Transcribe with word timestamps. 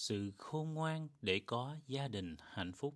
sự 0.00 0.32
khôn 0.38 0.74
ngoan 0.74 1.08
để 1.22 1.40
có 1.46 1.76
gia 1.86 2.08
đình 2.08 2.36
hạnh 2.40 2.72
phúc. 2.72 2.94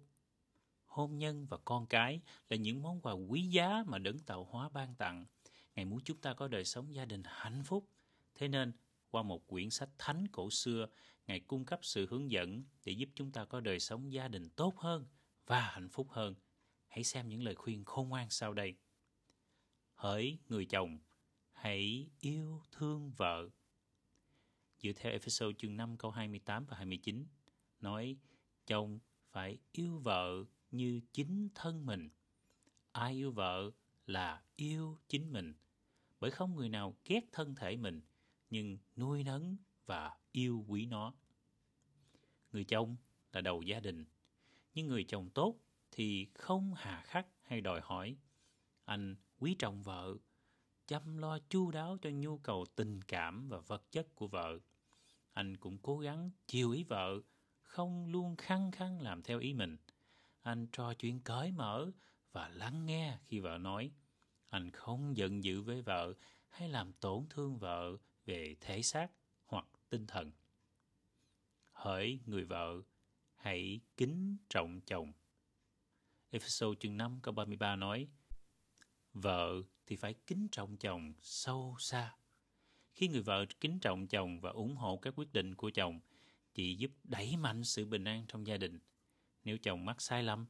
Hôn 0.85 1.19
nhân 1.19 1.47
và 1.47 1.57
con 1.65 1.87
cái 1.87 2.21
là 2.49 2.57
những 2.57 2.83
món 2.83 3.01
quà 3.01 3.13
quý 3.13 3.43
giá 3.43 3.85
mà 3.87 3.99
đấng 3.99 4.19
tạo 4.19 4.45
hóa 4.45 4.69
ban 4.69 4.95
tặng. 4.95 5.27
Ngài 5.75 5.85
muốn 5.85 6.01
chúng 6.05 6.21
ta 6.21 6.35
có 6.35 6.49
đời 6.49 6.65
sống 6.65 6.95
gia 6.95 7.05
đình 7.05 7.23
hạnh 7.27 7.63
phúc. 7.65 7.89
Thế 8.35 8.49
nên, 8.49 8.73
qua 9.11 9.23
một 9.23 9.47
quyển 9.47 9.71
sách 9.71 9.89
thánh 9.99 10.29
cổ 10.29 10.51
xưa, 10.51 10.87
Ngài 11.27 11.41
cung 11.41 11.65
cấp 11.65 11.81
sự 11.83 12.07
hướng 12.11 12.31
dẫn 12.31 12.65
để 12.85 12.93
giúp 12.93 13.09
chúng 13.15 13.33
ta 13.33 13.45
có 13.45 13.61
đời 13.61 13.81
sống 13.81 14.13
gia 14.13 14.29
đình 14.29 14.49
tốt 14.51 14.79
hơn 14.79 15.07
và 15.47 15.61
hạnh 15.61 15.89
phúc 15.89 16.07
hơn. 16.11 16.35
Hãy 16.87 17.05
xem 17.05 17.29
những 17.29 17.43
lời 17.43 17.55
khuyên 17.55 17.85
khôn 17.85 18.09
ngoan 18.09 18.31
sau 18.31 18.55
đây. 18.55 18.75
Hỡi 19.95 20.39
người 20.49 20.67
chồng, 20.67 20.99
hãy 21.53 22.09
yêu 22.21 22.63
thương 22.73 23.13
vợ 23.17 23.49
dựa 24.85 24.93
theo 24.93 25.13
Ephesos 25.13 25.57
chương 25.59 25.77
5 25.77 25.97
câu 25.97 26.11
28 26.11 26.67
và 26.67 26.77
29 26.77 27.27
nói 27.81 28.17
chồng 28.67 28.99
phải 29.31 29.59
yêu 29.73 29.99
vợ 29.99 30.45
như 30.71 31.01
chính 31.13 31.49
thân 31.55 31.87
mình. 31.87 32.11
Ai 32.93 33.13
yêu 33.15 33.33
vợ 33.33 33.71
là 34.07 34.43
yêu 34.57 34.99
chính 35.09 35.33
mình. 35.33 35.55
Bởi 36.21 36.31
không 36.31 36.57
người 36.57 36.69
nào 36.69 36.97
ghét 37.05 37.21
thân 37.33 37.55
thể 37.55 37.77
mình 37.77 38.01
nhưng 38.51 38.79
nuôi 38.97 39.25
nấng 39.25 39.57
và 39.87 40.19
yêu 40.33 40.65
quý 40.69 40.87
nó. 40.87 41.15
Người 42.53 42.65
chồng 42.65 42.97
là 43.33 43.41
đầu 43.41 43.63
gia 43.63 43.81
đình, 43.81 44.05
nhưng 44.75 44.87
người 44.87 45.05
chồng 45.05 45.31
tốt 45.31 45.59
thì 45.91 46.27
không 46.35 46.75
hà 46.75 47.03
khắc 47.03 47.27
hay 47.43 47.61
đòi 47.61 47.81
hỏi. 47.85 48.17
Anh 48.85 49.17
quý 49.39 49.57
trọng 49.59 49.83
vợ, 49.83 50.17
chăm 50.87 51.19
lo 51.19 51.39
chu 51.49 51.71
đáo 51.71 51.99
cho 52.03 52.11
nhu 52.11 52.39
cầu 52.39 52.67
tình 52.77 53.03
cảm 53.03 53.49
và 53.49 53.59
vật 53.59 53.83
chất 53.93 54.15
của 54.15 54.27
vợ 54.27 54.59
anh 55.35 55.57
cũng 55.57 55.79
cố 55.79 55.99
gắng 55.99 56.31
chiều 56.47 56.71
ý 56.71 56.85
vợ, 56.85 57.21
không 57.63 58.07
luôn 58.07 58.37
khăng 58.37 58.71
khăng 58.71 59.01
làm 59.01 59.23
theo 59.23 59.39
ý 59.39 59.53
mình. 59.53 59.77
Anh 60.41 60.67
trò 60.73 60.95
chuyện 60.95 61.21
cởi 61.21 61.53
mở 61.53 61.91
và 62.33 62.49
lắng 62.49 62.87
nghe 62.87 63.19
khi 63.25 63.41
vợ 63.41 63.59
nói. 63.59 63.91
Anh 64.49 64.71
không 64.71 65.17
giận 65.17 65.45
dữ 65.45 65.63
với 65.63 65.83
vợ 65.83 66.15
hay 66.49 66.69
làm 66.69 66.93
tổn 66.93 67.27
thương 67.31 67.59
vợ 67.59 67.97
về 68.25 68.57
thể 68.61 68.83
xác 68.83 69.11
hoặc 69.47 69.67
tinh 69.89 70.07
thần. 70.07 70.33
Hỡi 71.73 72.21
người 72.27 72.45
vợ, 72.45 72.83
hãy 73.35 73.81
kính 73.97 74.37
trọng 74.49 74.81
chồng. 74.81 75.13
Ephesos 76.31 76.79
chương 76.81 76.97
5 76.97 77.19
câu 77.23 77.35
33 77.35 77.77
nói, 77.77 78.09
Vợ 79.13 79.63
thì 79.87 79.97
phải 79.97 80.15
kính 80.27 80.49
trọng 80.49 80.77
chồng 80.77 81.13
sâu 81.21 81.77
xa 81.79 82.15
khi 82.95 83.09
người 83.09 83.23
vợ 83.23 83.45
kính 83.61 83.81
trọng 83.81 84.07
chồng 84.07 84.41
và 84.41 84.51
ủng 84.51 84.77
hộ 84.77 84.97
các 84.97 85.15
quyết 85.17 85.33
định 85.33 85.55
của 85.55 85.71
chồng, 85.71 86.01
chị 86.55 86.75
giúp 86.75 86.91
đẩy 87.05 87.37
mạnh 87.37 87.65
sự 87.65 87.87
bình 87.87 88.05
an 88.05 88.25
trong 88.29 88.47
gia 88.47 88.57
đình. 88.57 88.79
Nếu 89.45 89.59
chồng 89.59 89.85
mắc 89.85 90.01
sai 90.01 90.23
lầm, 90.23 90.47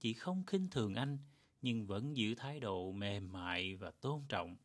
chị 0.00 0.12
không 0.14 0.44
khinh 0.46 0.70
thường 0.70 0.94
anh, 0.94 1.18
nhưng 1.62 1.86
vẫn 1.86 2.16
giữ 2.16 2.34
thái 2.34 2.60
độ 2.60 2.92
mềm 2.92 3.32
mại 3.32 3.76
và 3.76 3.90
tôn 3.90 4.22
trọng. 4.28 4.56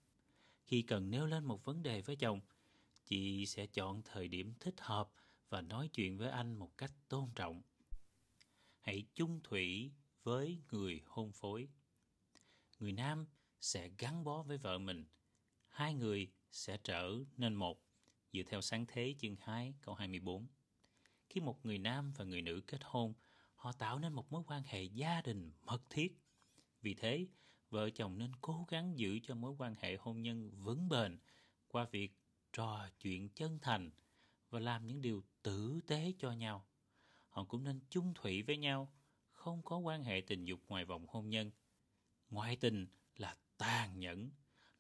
Khi 0.63 0.81
cần 0.81 1.09
nêu 1.09 1.25
lên 1.25 1.45
một 1.45 1.66
vấn 1.66 1.83
đề 1.83 2.02
với 2.02 2.16
chồng, 2.16 2.39
chị 3.06 3.45
sẽ 3.45 3.66
chọn 3.66 4.02
thời 4.06 4.28
điểm 4.28 4.53
thích 4.59 4.75
hợp 4.81 5.11
và 5.50 5.61
nói 5.61 5.88
chuyện 5.88 6.17
với 6.17 6.30
anh 6.30 6.56
một 6.56 6.78
cách 6.78 6.91
tôn 7.09 7.30
trọng. 7.35 7.61
Hãy 8.80 9.03
chung 9.16 9.39
thủy 9.44 9.91
với 10.23 10.59
người 10.72 11.02
hôn 11.06 11.31
phối. 11.31 11.67
Người 12.80 12.91
nam 12.91 13.25
sẽ 13.61 13.89
gắn 13.97 14.23
bó 14.23 14.43
với 14.43 14.57
vợ 14.57 14.77
mình. 14.77 15.05
Hai 15.69 15.93
người 15.93 16.31
sẽ 16.51 16.77
trở 16.77 17.15
nên 17.37 17.55
một, 17.55 17.83
dựa 18.33 18.43
theo 18.43 18.61
sáng 18.61 18.85
thế 18.87 19.15
chương 19.19 19.35
2 19.39 19.73
câu 19.81 19.95
24. 19.95 20.47
Khi 21.29 21.41
một 21.41 21.65
người 21.65 21.77
nam 21.77 22.13
và 22.13 22.25
người 22.25 22.41
nữ 22.41 22.61
kết 22.67 22.79
hôn, 22.83 23.13
họ 23.55 23.71
tạo 23.71 23.99
nên 23.99 24.13
một 24.13 24.31
mối 24.31 24.43
quan 24.47 24.63
hệ 24.63 24.83
gia 24.83 25.21
đình 25.21 25.51
mật 25.61 25.81
thiết. 25.89 26.17
Vì 26.81 26.93
thế, 26.93 27.27
vợ 27.69 27.89
chồng 27.89 28.17
nên 28.17 28.31
cố 28.41 28.66
gắng 28.69 28.97
giữ 28.97 29.19
cho 29.23 29.35
mối 29.35 29.55
quan 29.57 29.75
hệ 29.75 29.95
hôn 29.95 30.21
nhân 30.21 30.51
vững 30.51 30.89
bền 30.89 31.19
qua 31.67 31.88
việc 31.91 32.11
trò 32.53 32.89
chuyện 33.00 33.29
chân 33.29 33.59
thành 33.61 33.91
và 34.50 34.59
làm 34.59 34.88
những 34.88 35.01
điều 35.01 35.23
tử 35.41 35.79
tế 35.88 36.13
cho 36.17 36.31
nhau. 36.31 36.66
Họ 37.29 37.44
cũng 37.44 37.63
nên 37.63 37.79
chung 37.89 38.13
thủy 38.16 38.41
với 38.41 38.57
nhau, 38.57 38.94
không 39.31 39.61
có 39.63 39.77
quan 39.77 40.03
hệ 40.03 40.21
tình 40.27 40.45
dục 40.45 40.59
ngoài 40.67 40.85
vòng 40.85 41.05
hôn 41.07 41.29
nhân. 41.29 41.51
Ngoại 42.29 42.55
tình 42.55 42.88
là 43.16 43.38
tàn 43.61 43.99
nhẫn, 43.99 44.31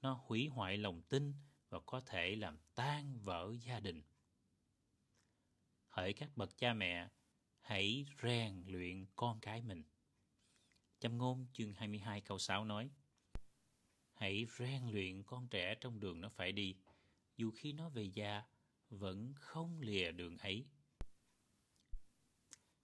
nó 0.01 0.21
hủy 0.25 0.47
hoại 0.47 0.77
lòng 0.77 1.01
tin 1.01 1.33
và 1.69 1.79
có 1.85 1.99
thể 1.99 2.35
làm 2.35 2.57
tan 2.75 3.19
vỡ 3.19 3.53
gia 3.61 3.79
đình. 3.79 4.03
Hỡi 5.87 6.13
các 6.13 6.29
bậc 6.35 6.57
cha 6.57 6.73
mẹ, 6.73 7.09
hãy 7.59 8.05
rèn 8.23 8.63
luyện 8.67 9.05
con 9.15 9.39
cái 9.39 9.61
mình. 9.61 9.83
Châm 10.99 11.17
ngôn 11.17 11.47
chương 11.53 11.73
22 11.73 12.21
câu 12.21 12.39
6 12.39 12.65
nói 12.65 12.89
Hãy 14.13 14.45
rèn 14.57 14.87
luyện 14.91 15.23
con 15.23 15.47
trẻ 15.47 15.75
trong 15.81 15.99
đường 15.99 16.21
nó 16.21 16.29
phải 16.29 16.51
đi, 16.51 16.75
dù 17.37 17.51
khi 17.51 17.73
nó 17.73 17.89
về 17.89 18.03
già 18.03 18.43
vẫn 18.89 19.33
không 19.35 19.81
lìa 19.81 20.11
đường 20.11 20.37
ấy. 20.37 20.65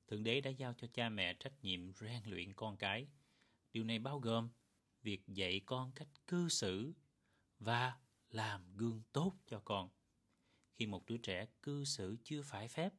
Thượng 0.08 0.24
đế 0.24 0.42
đã 0.42 0.50
giao 0.50 0.74
cho 0.74 0.88
cha 0.94 1.10
mẹ 1.10 1.34
trách 1.34 1.54
nhiệm 1.62 1.94
rèn 1.94 2.24
luyện 2.26 2.54
con 2.54 2.78
cái. 2.78 3.08
Điều 3.74 3.84
này 3.84 4.00
bao 4.00 4.20
gồm 4.20 4.50
việc 5.08 5.28
dạy 5.28 5.62
con 5.66 5.92
cách 5.92 6.08
cư 6.28 6.50
xử 6.50 6.94
và 7.60 7.98
làm 8.30 8.78
gương 8.78 9.04
tốt 9.14 9.34
cho 9.46 9.60
con. 9.66 9.90
Khi 10.74 10.86
một 10.86 11.06
đứa 11.06 11.18
trẻ 11.18 11.46
cư 11.62 11.86
xử 11.86 12.18
chưa 12.24 12.42
phải 12.42 12.68
phép, 12.68 12.94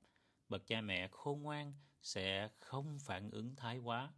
bậc 0.49 0.67
cha 0.67 0.81
mẹ 0.81 1.09
khôn 1.11 1.43
ngoan 1.43 1.75
sẽ 2.03 2.49
không 2.57 2.99
phản 2.99 3.31
ứng 3.31 3.57
thái 3.57 3.79
quá. 3.79 4.13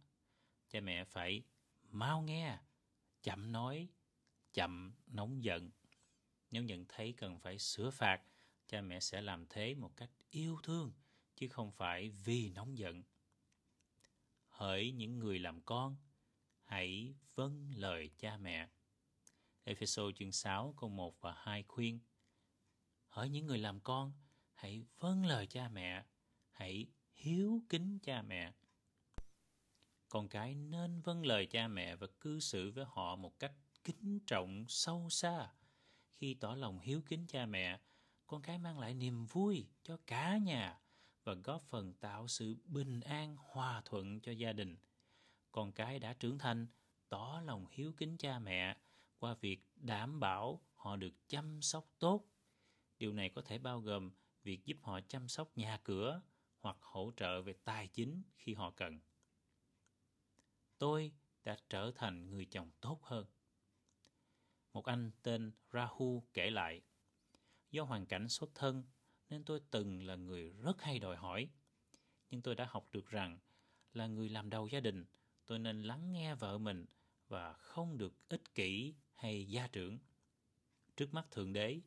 Cha 0.69 0.79
mẹ 0.79 1.03
phải 1.03 1.43
mau 1.81 2.21
nghe, 2.21 2.59
chậm 3.23 3.51
nói, 3.51 3.89
chậm 4.53 4.93
nóng 5.07 5.43
giận. 5.43 5.71
Nếu 6.51 6.63
nhận 6.63 6.85
thấy 6.89 7.13
cần 7.17 7.39
phải 7.39 7.59
sửa 7.59 7.89
phạt, 7.89 8.21
cha 8.67 8.81
mẹ 8.81 8.99
sẽ 8.99 9.21
làm 9.21 9.45
thế 9.49 9.75
một 9.75 9.95
cách 9.95 10.11
yêu 10.29 10.57
thương, 10.63 10.93
chứ 11.35 11.47
không 11.47 11.71
phải 11.71 12.09
vì 12.09 12.49
nóng 12.49 12.77
giận. 12.77 13.03
Hỡi 14.47 14.91
những 14.91 15.19
người 15.19 15.39
làm 15.39 15.61
con, 15.61 15.97
hãy 16.71 17.13
vâng 17.35 17.71
lời 17.75 18.09
cha 18.17 18.37
mẹ. 18.37 18.69
Ephesos 19.63 20.15
chương 20.15 20.31
6 20.31 20.73
câu 20.77 20.89
1 20.89 21.21
và 21.21 21.33
2 21.37 21.63
khuyên 21.63 21.99
Hỡi 23.07 23.29
những 23.29 23.45
người 23.45 23.57
làm 23.57 23.79
con, 23.79 24.13
hãy 24.53 24.83
vâng 24.99 25.25
lời 25.25 25.47
cha 25.47 25.69
mẹ, 25.69 26.05
hãy 26.51 26.87
hiếu 27.13 27.63
kính 27.69 27.99
cha 27.99 28.21
mẹ. 28.21 28.53
Con 30.09 30.29
cái 30.29 30.55
nên 30.55 31.01
vâng 31.01 31.25
lời 31.25 31.45
cha 31.45 31.67
mẹ 31.67 31.95
và 31.95 32.07
cư 32.21 32.39
xử 32.39 32.71
với 32.71 32.85
họ 32.87 33.15
một 33.15 33.39
cách 33.39 33.53
kính 33.83 34.19
trọng 34.27 34.65
sâu 34.67 35.09
xa. 35.09 35.53
Khi 36.13 36.33
tỏ 36.33 36.55
lòng 36.55 36.79
hiếu 36.79 37.01
kính 37.05 37.27
cha 37.27 37.45
mẹ, 37.45 37.79
con 38.27 38.41
cái 38.41 38.57
mang 38.57 38.79
lại 38.79 38.93
niềm 38.93 39.25
vui 39.25 39.67
cho 39.83 39.97
cả 40.07 40.37
nhà 40.37 40.79
và 41.23 41.33
góp 41.33 41.63
phần 41.63 41.93
tạo 41.93 42.27
sự 42.27 42.57
bình 42.65 42.99
an 42.99 43.35
hòa 43.39 43.81
thuận 43.85 44.19
cho 44.19 44.31
gia 44.31 44.53
đình. 44.53 44.77
Con 45.51 45.71
cái 45.71 45.99
đã 45.99 46.13
trưởng 46.13 46.37
thành, 46.37 46.67
tỏ 47.09 47.41
lòng 47.45 47.65
hiếu 47.71 47.93
kính 47.97 48.17
cha 48.17 48.39
mẹ 48.39 48.77
qua 49.17 49.33
việc 49.33 49.59
đảm 49.75 50.19
bảo 50.19 50.61
họ 50.75 50.95
được 50.95 51.13
chăm 51.27 51.61
sóc 51.61 51.91
tốt. 51.99 52.25
Điều 52.99 53.13
này 53.13 53.29
có 53.29 53.41
thể 53.41 53.57
bao 53.57 53.79
gồm 53.79 54.11
việc 54.43 54.65
giúp 54.65 54.77
họ 54.81 54.99
chăm 55.01 55.27
sóc 55.27 55.57
nhà 55.57 55.79
cửa 55.83 56.21
hoặc 56.59 56.77
hỗ 56.81 57.11
trợ 57.17 57.41
về 57.41 57.53
tài 57.63 57.87
chính 57.87 58.23
khi 58.35 58.53
họ 58.53 58.71
cần. 58.71 58.99
Tôi 60.77 61.11
đã 61.43 61.57
trở 61.69 61.91
thành 61.95 62.29
người 62.29 62.45
chồng 62.45 62.71
tốt 62.81 62.99
hơn. 63.03 63.25
Một 64.73 64.85
anh 64.85 65.11
tên 65.23 65.51
Rahu 65.73 66.27
kể 66.33 66.49
lại, 66.49 66.81
do 67.71 67.83
hoàn 67.83 68.05
cảnh 68.05 68.29
xuất 68.29 68.49
thân 68.55 68.83
nên 69.29 69.43
tôi 69.43 69.61
từng 69.71 70.03
là 70.03 70.15
người 70.15 70.49
rất 70.49 70.81
hay 70.81 70.99
đòi 70.99 71.15
hỏi. 71.15 71.49
Nhưng 72.29 72.41
tôi 72.41 72.55
đã 72.55 72.65
học 72.69 72.89
được 72.91 73.07
rằng 73.07 73.39
là 73.93 74.07
người 74.07 74.29
làm 74.29 74.49
đầu 74.49 74.67
gia 74.67 74.79
đình, 74.79 75.05
tôi 75.45 75.59
nên 75.59 75.83
lắng 75.83 76.11
nghe 76.11 76.35
vợ 76.35 76.57
mình 76.57 76.85
và 77.27 77.53
không 77.53 77.97
được 77.97 78.29
ích 78.29 78.55
kỷ 78.55 78.95
hay 79.13 79.47
gia 79.47 79.67
trưởng. 79.67 79.99
Trước 80.95 81.13
mắt 81.13 81.31
Thượng 81.31 81.53
Đế, 81.53 81.81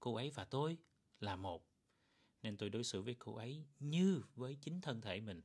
cô 0.00 0.14
ấy 0.14 0.30
và 0.30 0.44
tôi 0.44 0.76
là 1.20 1.36
một, 1.36 1.66
nên 2.42 2.56
tôi 2.56 2.70
đối 2.70 2.84
xử 2.84 3.02
với 3.02 3.14
cô 3.18 3.36
ấy 3.36 3.66
như 3.78 4.22
với 4.34 4.56
chính 4.60 4.80
thân 4.80 5.00
thể 5.00 5.20
mình. 5.20 5.42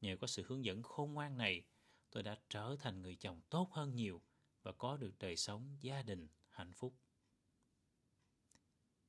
Nhờ 0.00 0.16
có 0.20 0.26
sự 0.26 0.44
hướng 0.46 0.64
dẫn 0.64 0.82
khôn 0.82 1.14
ngoan 1.14 1.36
này, 1.38 1.64
tôi 2.10 2.22
đã 2.22 2.38
trở 2.48 2.76
thành 2.80 3.02
người 3.02 3.16
chồng 3.16 3.40
tốt 3.50 3.70
hơn 3.72 3.94
nhiều 3.94 4.22
và 4.62 4.72
có 4.72 4.96
được 4.96 5.18
đời 5.18 5.36
sống 5.36 5.76
gia 5.80 6.02
đình 6.02 6.28
hạnh 6.48 6.72
phúc. 6.72 6.94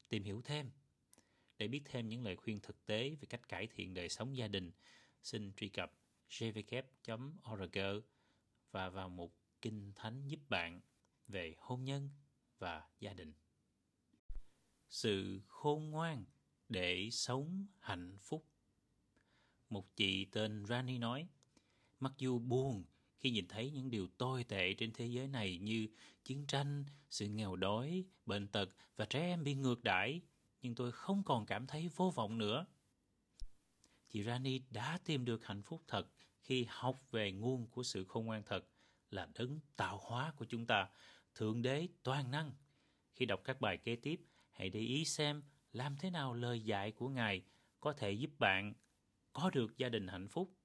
Tìm 0.09 0.23
hiểu 0.23 0.41
thêm 0.41 0.71
Để 1.57 1.67
biết 1.67 1.81
thêm 1.85 2.09
những 2.09 2.23
lời 2.23 2.35
khuyên 2.35 2.59
thực 2.59 2.85
tế 2.85 3.09
về 3.09 3.25
cách 3.29 3.47
cải 3.47 3.67
thiện 3.67 3.93
đời 3.93 4.09
sống 4.09 4.37
gia 4.37 4.47
đình, 4.47 4.71
xin 5.21 5.53
truy 5.53 5.69
cập 5.69 5.93
jvk.org 6.31 7.77
và 8.71 8.89
vào 8.89 9.09
mục 9.09 9.35
Kinh 9.61 9.91
Thánh 9.95 10.27
giúp 10.27 10.39
bạn 10.49 10.81
về 11.27 11.55
hôn 11.57 11.83
nhân 11.83 12.09
và 12.59 12.83
gia 12.99 13.13
đình. 13.13 13.33
Sự 14.89 15.41
khôn 15.47 15.89
ngoan 15.89 16.25
để 16.69 17.09
sống 17.11 17.67
hạnh 17.79 18.17
phúc. 18.21 18.47
Một 19.69 19.95
chị 19.95 20.25
tên 20.25 20.65
Rani 20.65 20.97
nói, 20.97 21.27
mặc 21.99 22.13
dù 22.17 22.39
buồn 22.39 22.83
khi 23.17 23.31
nhìn 23.31 23.47
thấy 23.47 23.71
những 23.71 23.89
điều 23.89 24.07
tồi 24.07 24.43
tệ 24.43 24.73
trên 24.73 24.93
thế 24.93 25.05
giới 25.05 25.27
này 25.27 25.57
như 25.57 25.87
chiến 26.23 26.45
tranh, 26.47 26.85
sự 27.09 27.27
nghèo 27.27 27.55
đói, 27.55 28.05
bệnh 28.25 28.47
tật 28.47 28.69
và 28.95 29.05
trẻ 29.05 29.19
em 29.19 29.43
bị 29.43 29.55
ngược 29.55 29.83
đãi, 29.83 30.21
nhưng 30.61 30.75
tôi 30.75 30.91
không 30.91 31.23
còn 31.23 31.45
cảm 31.45 31.67
thấy 31.67 31.89
vô 31.95 32.09
vọng 32.15 32.37
nữa. 32.37 32.65
Chị 34.09 34.23
Rani 34.23 34.59
đã 34.69 34.99
tìm 35.05 35.25
được 35.25 35.45
hạnh 35.45 35.61
phúc 35.63 35.83
thật 35.87 36.07
khi 36.41 36.65
học 36.69 37.01
về 37.11 37.31
nguồn 37.31 37.67
của 37.67 37.83
sự 37.83 38.05
khôn 38.05 38.25
ngoan 38.25 38.43
thật 38.43 38.65
là 39.09 39.27
đấng 39.35 39.59
tạo 39.75 39.99
hóa 40.01 40.33
của 40.37 40.45
chúng 40.45 40.65
ta, 40.65 40.89
Thượng 41.35 41.61
Đế 41.61 41.87
toàn 42.03 42.31
năng. 42.31 42.51
Khi 43.13 43.25
đọc 43.25 43.41
các 43.43 43.61
bài 43.61 43.77
kế 43.77 43.95
tiếp, 43.95 44.21
hãy 44.51 44.69
để 44.69 44.79
ý 44.79 45.05
xem 45.05 45.43
làm 45.73 45.97
thế 45.97 46.09
nào 46.09 46.33
lời 46.33 46.61
dạy 46.61 46.91
của 46.91 47.09
Ngài 47.09 47.43
có 47.79 47.93
thể 47.93 48.11
giúp 48.11 48.31
bạn 48.39 48.73
có 49.33 49.49
được 49.49 49.77
gia 49.77 49.89
đình 49.89 50.07
hạnh 50.07 50.27
phúc, 50.27 50.57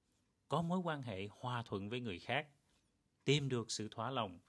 có 0.47 0.61
mối 0.61 0.79
quan 0.79 1.01
hệ 1.01 1.27
hòa 1.31 1.63
thuận 1.63 1.89
với 1.89 1.99
người 1.99 2.19
khác, 2.19 2.47
tìm 3.25 3.49
được 3.49 3.71
sự 3.71 3.87
thỏa 3.91 4.11
lòng, 4.11 4.39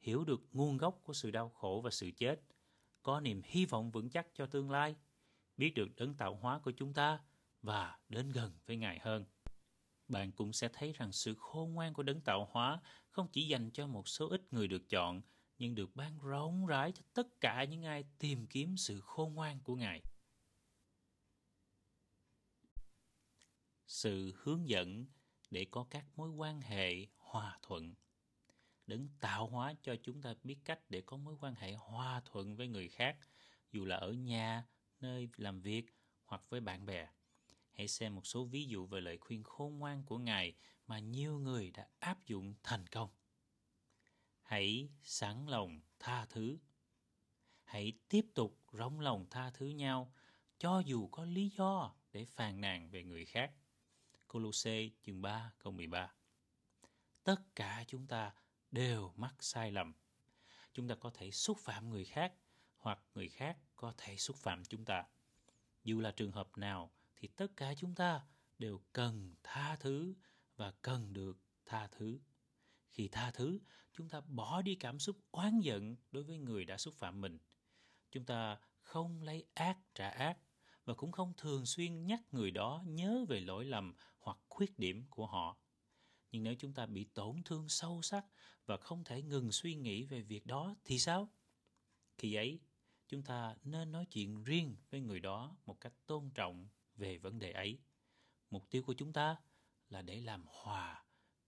hiểu 0.00 0.24
được 0.24 0.40
nguồn 0.52 0.76
gốc 0.76 1.00
của 1.02 1.12
sự 1.12 1.30
đau 1.30 1.48
khổ 1.48 1.80
và 1.84 1.90
sự 1.90 2.10
chết, 2.16 2.40
có 3.02 3.20
niềm 3.20 3.42
hy 3.44 3.66
vọng 3.66 3.90
vững 3.90 4.10
chắc 4.10 4.26
cho 4.34 4.46
tương 4.46 4.70
lai, 4.70 4.94
biết 5.56 5.74
được 5.74 5.96
đấng 5.96 6.14
tạo 6.14 6.34
hóa 6.34 6.58
của 6.58 6.70
chúng 6.70 6.94
ta 6.94 7.20
và 7.62 7.98
đến 8.08 8.32
gần 8.32 8.52
với 8.66 8.76
Ngài 8.76 8.98
hơn. 8.98 9.24
Bạn 10.08 10.32
cũng 10.32 10.52
sẽ 10.52 10.68
thấy 10.72 10.92
rằng 10.92 11.12
sự 11.12 11.34
khôn 11.34 11.74
ngoan 11.74 11.94
của 11.94 12.02
đấng 12.02 12.20
tạo 12.20 12.48
hóa 12.50 12.80
không 13.10 13.28
chỉ 13.32 13.48
dành 13.48 13.70
cho 13.70 13.86
một 13.86 14.08
số 14.08 14.28
ít 14.28 14.52
người 14.52 14.68
được 14.68 14.88
chọn, 14.88 15.22
nhưng 15.58 15.74
được 15.74 15.96
ban 15.96 16.18
rộng 16.18 16.66
rãi 16.66 16.92
cho 16.92 17.02
tất 17.12 17.40
cả 17.40 17.64
những 17.64 17.82
ai 17.82 18.04
tìm 18.18 18.46
kiếm 18.46 18.76
sự 18.76 19.00
khôn 19.00 19.34
ngoan 19.34 19.60
của 19.60 19.76
Ngài. 19.76 20.02
Sự 23.86 24.32
hướng 24.36 24.68
dẫn 24.68 25.06
để 25.50 25.66
có 25.70 25.86
các 25.90 26.06
mối 26.16 26.30
quan 26.30 26.60
hệ 26.60 27.06
hòa 27.16 27.58
thuận. 27.62 27.94
Đấng 28.86 29.08
tạo 29.20 29.46
hóa 29.46 29.74
cho 29.82 29.96
chúng 30.02 30.22
ta 30.22 30.34
biết 30.42 30.58
cách 30.64 30.80
để 30.88 31.00
có 31.06 31.16
mối 31.16 31.36
quan 31.40 31.54
hệ 31.54 31.72
hòa 31.72 32.22
thuận 32.24 32.56
với 32.56 32.68
người 32.68 32.88
khác, 32.88 33.18
dù 33.72 33.84
là 33.84 33.96
ở 33.96 34.12
nhà, 34.12 34.66
nơi 35.00 35.28
làm 35.36 35.60
việc 35.60 35.86
hoặc 36.24 36.42
với 36.48 36.60
bạn 36.60 36.86
bè. 36.86 37.08
Hãy 37.74 37.88
xem 37.88 38.14
một 38.14 38.26
số 38.26 38.44
ví 38.44 38.64
dụ 38.64 38.86
về 38.86 39.00
lời 39.00 39.18
khuyên 39.18 39.42
khôn 39.42 39.78
ngoan 39.78 40.02
của 40.06 40.18
Ngài 40.18 40.54
mà 40.86 40.98
nhiều 40.98 41.38
người 41.38 41.70
đã 41.70 41.88
áp 41.98 42.26
dụng 42.26 42.54
thành 42.62 42.86
công. 42.86 43.10
Hãy 44.42 44.88
sẵn 45.02 45.46
lòng 45.46 45.80
tha 45.98 46.26
thứ. 46.26 46.58
Hãy 47.64 47.92
tiếp 48.08 48.26
tục 48.34 48.58
rộng 48.72 49.00
lòng 49.00 49.26
tha 49.30 49.50
thứ 49.50 49.66
nhau, 49.66 50.12
cho 50.58 50.78
dù 50.78 51.08
có 51.08 51.24
lý 51.24 51.48
do 51.48 51.94
để 52.12 52.24
phàn 52.24 52.60
nàn 52.60 52.90
về 52.90 53.04
người 53.04 53.24
khác. 53.24 53.52
Colosse 54.28 54.88
chương 55.02 55.22
3 55.22 55.52
câu 55.58 55.72
13 55.72 56.14
Tất 57.24 57.36
cả 57.54 57.84
chúng 57.86 58.06
ta 58.06 58.34
đều 58.70 59.12
mắc 59.16 59.34
sai 59.40 59.72
lầm. 59.72 59.94
Chúng 60.72 60.88
ta 60.88 60.94
có 60.94 61.10
thể 61.14 61.30
xúc 61.30 61.58
phạm 61.58 61.90
người 61.90 62.04
khác, 62.04 62.32
hoặc 62.76 62.98
người 63.14 63.28
khác 63.28 63.58
có 63.76 63.94
thể 63.96 64.16
xúc 64.16 64.36
phạm 64.36 64.64
chúng 64.64 64.84
ta. 64.84 65.04
Dù 65.84 66.00
là 66.00 66.10
trường 66.10 66.32
hợp 66.32 66.58
nào 66.58 66.90
thì 67.16 67.28
tất 67.28 67.56
cả 67.56 67.74
chúng 67.74 67.94
ta 67.94 68.26
đều 68.58 68.80
cần 68.92 69.34
tha 69.42 69.76
thứ 69.76 70.14
và 70.56 70.72
cần 70.82 71.12
được 71.12 71.38
tha 71.66 71.88
thứ. 71.92 72.20
Khi 72.90 73.08
tha 73.08 73.30
thứ, 73.30 73.60
chúng 73.92 74.08
ta 74.08 74.20
bỏ 74.20 74.62
đi 74.62 74.74
cảm 74.74 74.98
xúc 74.98 75.16
oán 75.30 75.60
giận 75.60 75.96
đối 76.10 76.24
với 76.24 76.38
người 76.38 76.64
đã 76.64 76.78
xúc 76.78 76.94
phạm 76.94 77.20
mình. 77.20 77.38
Chúng 78.10 78.24
ta 78.24 78.58
không 78.82 79.22
lấy 79.22 79.44
ác 79.54 79.78
trả 79.94 80.08
ác 80.08 80.38
và 80.84 80.94
cũng 80.94 81.12
không 81.12 81.32
thường 81.36 81.66
xuyên 81.66 82.06
nhắc 82.06 82.20
người 82.32 82.50
đó 82.50 82.82
nhớ 82.86 83.24
về 83.28 83.40
lỗi 83.40 83.64
lầm 83.64 83.94
hoặc 84.18 84.38
khuyết 84.48 84.78
điểm 84.78 85.06
của 85.10 85.26
họ. 85.26 85.58
Nhưng 86.30 86.42
nếu 86.42 86.54
chúng 86.58 86.72
ta 86.72 86.86
bị 86.86 87.04
tổn 87.04 87.42
thương 87.44 87.68
sâu 87.68 88.02
sắc 88.02 88.26
và 88.66 88.76
không 88.76 89.04
thể 89.04 89.22
ngừng 89.22 89.52
suy 89.52 89.74
nghĩ 89.74 90.04
về 90.04 90.22
việc 90.22 90.46
đó 90.46 90.74
thì 90.84 90.98
sao? 90.98 91.28
Khi 92.18 92.34
ấy, 92.34 92.60
chúng 93.08 93.22
ta 93.22 93.56
nên 93.64 93.92
nói 93.92 94.06
chuyện 94.10 94.44
riêng 94.44 94.76
với 94.90 95.00
người 95.00 95.20
đó 95.20 95.56
một 95.66 95.80
cách 95.80 95.92
tôn 96.06 96.30
trọng 96.34 96.68
về 96.96 97.18
vấn 97.18 97.38
đề 97.38 97.52
ấy. 97.52 97.78
Mục 98.50 98.70
tiêu 98.70 98.82
của 98.82 98.94
chúng 98.94 99.12
ta 99.12 99.36
là 99.88 100.02
để 100.02 100.20
làm 100.20 100.44
hòa, 100.48 101.04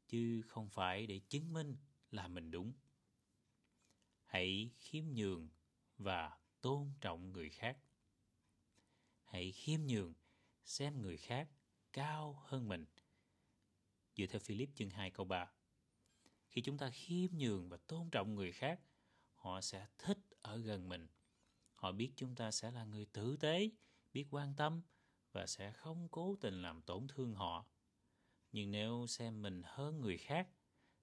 chứ 0.08 0.42
không 0.46 0.70
phải 0.70 1.06
để 1.06 1.20
chứng 1.28 1.52
minh 1.52 1.76
là 2.10 2.28
mình 2.28 2.50
đúng. 2.50 2.72
Hãy 4.24 4.70
khiêm 4.78 5.04
nhường 5.04 5.48
và 5.98 6.38
tôn 6.60 6.92
trọng 7.00 7.32
người 7.32 7.50
khác. 7.50 7.78
Hãy 9.24 9.52
khiêm 9.52 9.80
nhường, 9.86 10.14
xem 10.64 11.02
người 11.02 11.16
khác 11.16 11.48
cao 11.92 12.42
hơn 12.46 12.68
mình. 12.68 12.86
Dựa 14.16 14.26
theo 14.26 14.40
Philip 14.40 14.68
chương 14.74 14.90
2 14.90 15.10
câu 15.10 15.26
3. 15.26 15.52
Khi 16.48 16.62
chúng 16.62 16.78
ta 16.78 16.90
khiêm 16.90 17.30
nhường 17.32 17.68
và 17.68 17.76
tôn 17.76 18.10
trọng 18.10 18.34
người 18.34 18.52
khác, 18.52 18.80
họ 19.34 19.60
sẽ 19.60 19.86
thích 19.98 20.18
ở 20.42 20.58
gần 20.58 20.88
mình. 20.88 21.06
Họ 21.74 21.92
biết 21.92 22.12
chúng 22.16 22.34
ta 22.34 22.50
sẽ 22.50 22.70
là 22.70 22.84
người 22.84 23.06
tử 23.06 23.36
tế, 23.40 23.70
biết 24.12 24.26
quan 24.30 24.54
tâm 24.56 24.82
và 25.36 25.46
sẽ 25.46 25.72
không 25.72 26.08
cố 26.10 26.36
tình 26.40 26.62
làm 26.62 26.82
tổn 26.82 27.06
thương 27.08 27.34
họ. 27.34 27.66
Nhưng 28.52 28.70
nếu 28.70 29.06
xem 29.06 29.42
mình 29.42 29.62
hơn 29.64 30.00
người 30.00 30.18
khác 30.18 30.48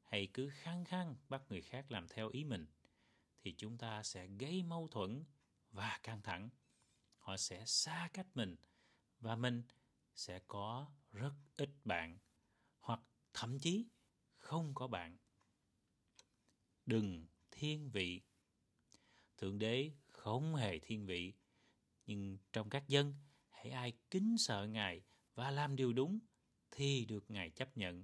hay 0.03 0.27
cứ 0.33 0.49
khăng 0.49 0.85
khăng 0.85 1.15
bắt 1.29 1.41
người 1.49 1.61
khác 1.61 1.91
làm 1.91 2.07
theo 2.07 2.29
ý 2.29 2.43
mình 2.43 2.67
thì 3.39 3.55
chúng 3.57 3.77
ta 3.77 4.03
sẽ 4.03 4.27
gây 4.27 4.63
mâu 4.63 4.87
thuẫn 4.87 5.23
và 5.71 5.99
căng 6.03 6.21
thẳng. 6.21 6.49
Họ 7.17 7.37
sẽ 7.37 7.65
xa 7.65 8.09
cách 8.13 8.27
mình 8.35 8.55
và 9.19 9.35
mình 9.35 9.63
sẽ 10.15 10.39
có 10.47 10.91
rất 11.11 11.33
ít 11.57 11.69
bạn 11.85 12.17
hoặc 12.79 12.99
thậm 13.33 13.59
chí 13.59 13.87
không 14.37 14.71
có 14.75 14.87
bạn. 14.87 15.17
Đừng 16.85 17.25
thiên 17.51 17.89
vị. 17.89 18.21
Thượng 19.37 19.59
đế 19.59 19.91
không 20.07 20.55
hề 20.55 20.79
thiên 20.79 21.05
vị, 21.05 21.33
nhưng 22.05 22.37
trong 22.53 22.69
các 22.69 22.87
dân 22.87 23.15
hãy 23.63 23.71
ai 23.71 23.93
kính 24.11 24.37
sợ 24.37 24.67
Ngài 24.67 25.01
và 25.35 25.51
làm 25.51 25.75
điều 25.75 25.93
đúng 25.93 26.19
thì 26.71 27.05
được 27.05 27.31
Ngài 27.31 27.49
chấp 27.49 27.77
nhận. 27.77 28.03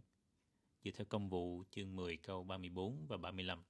Dựa 0.83 0.91
theo 0.91 1.05
công 1.05 1.29
vụ 1.29 1.63
chương 1.71 1.95
10 1.95 2.17
câu 2.17 2.43
34 2.43 3.07
và 3.07 3.17
35. 3.17 3.63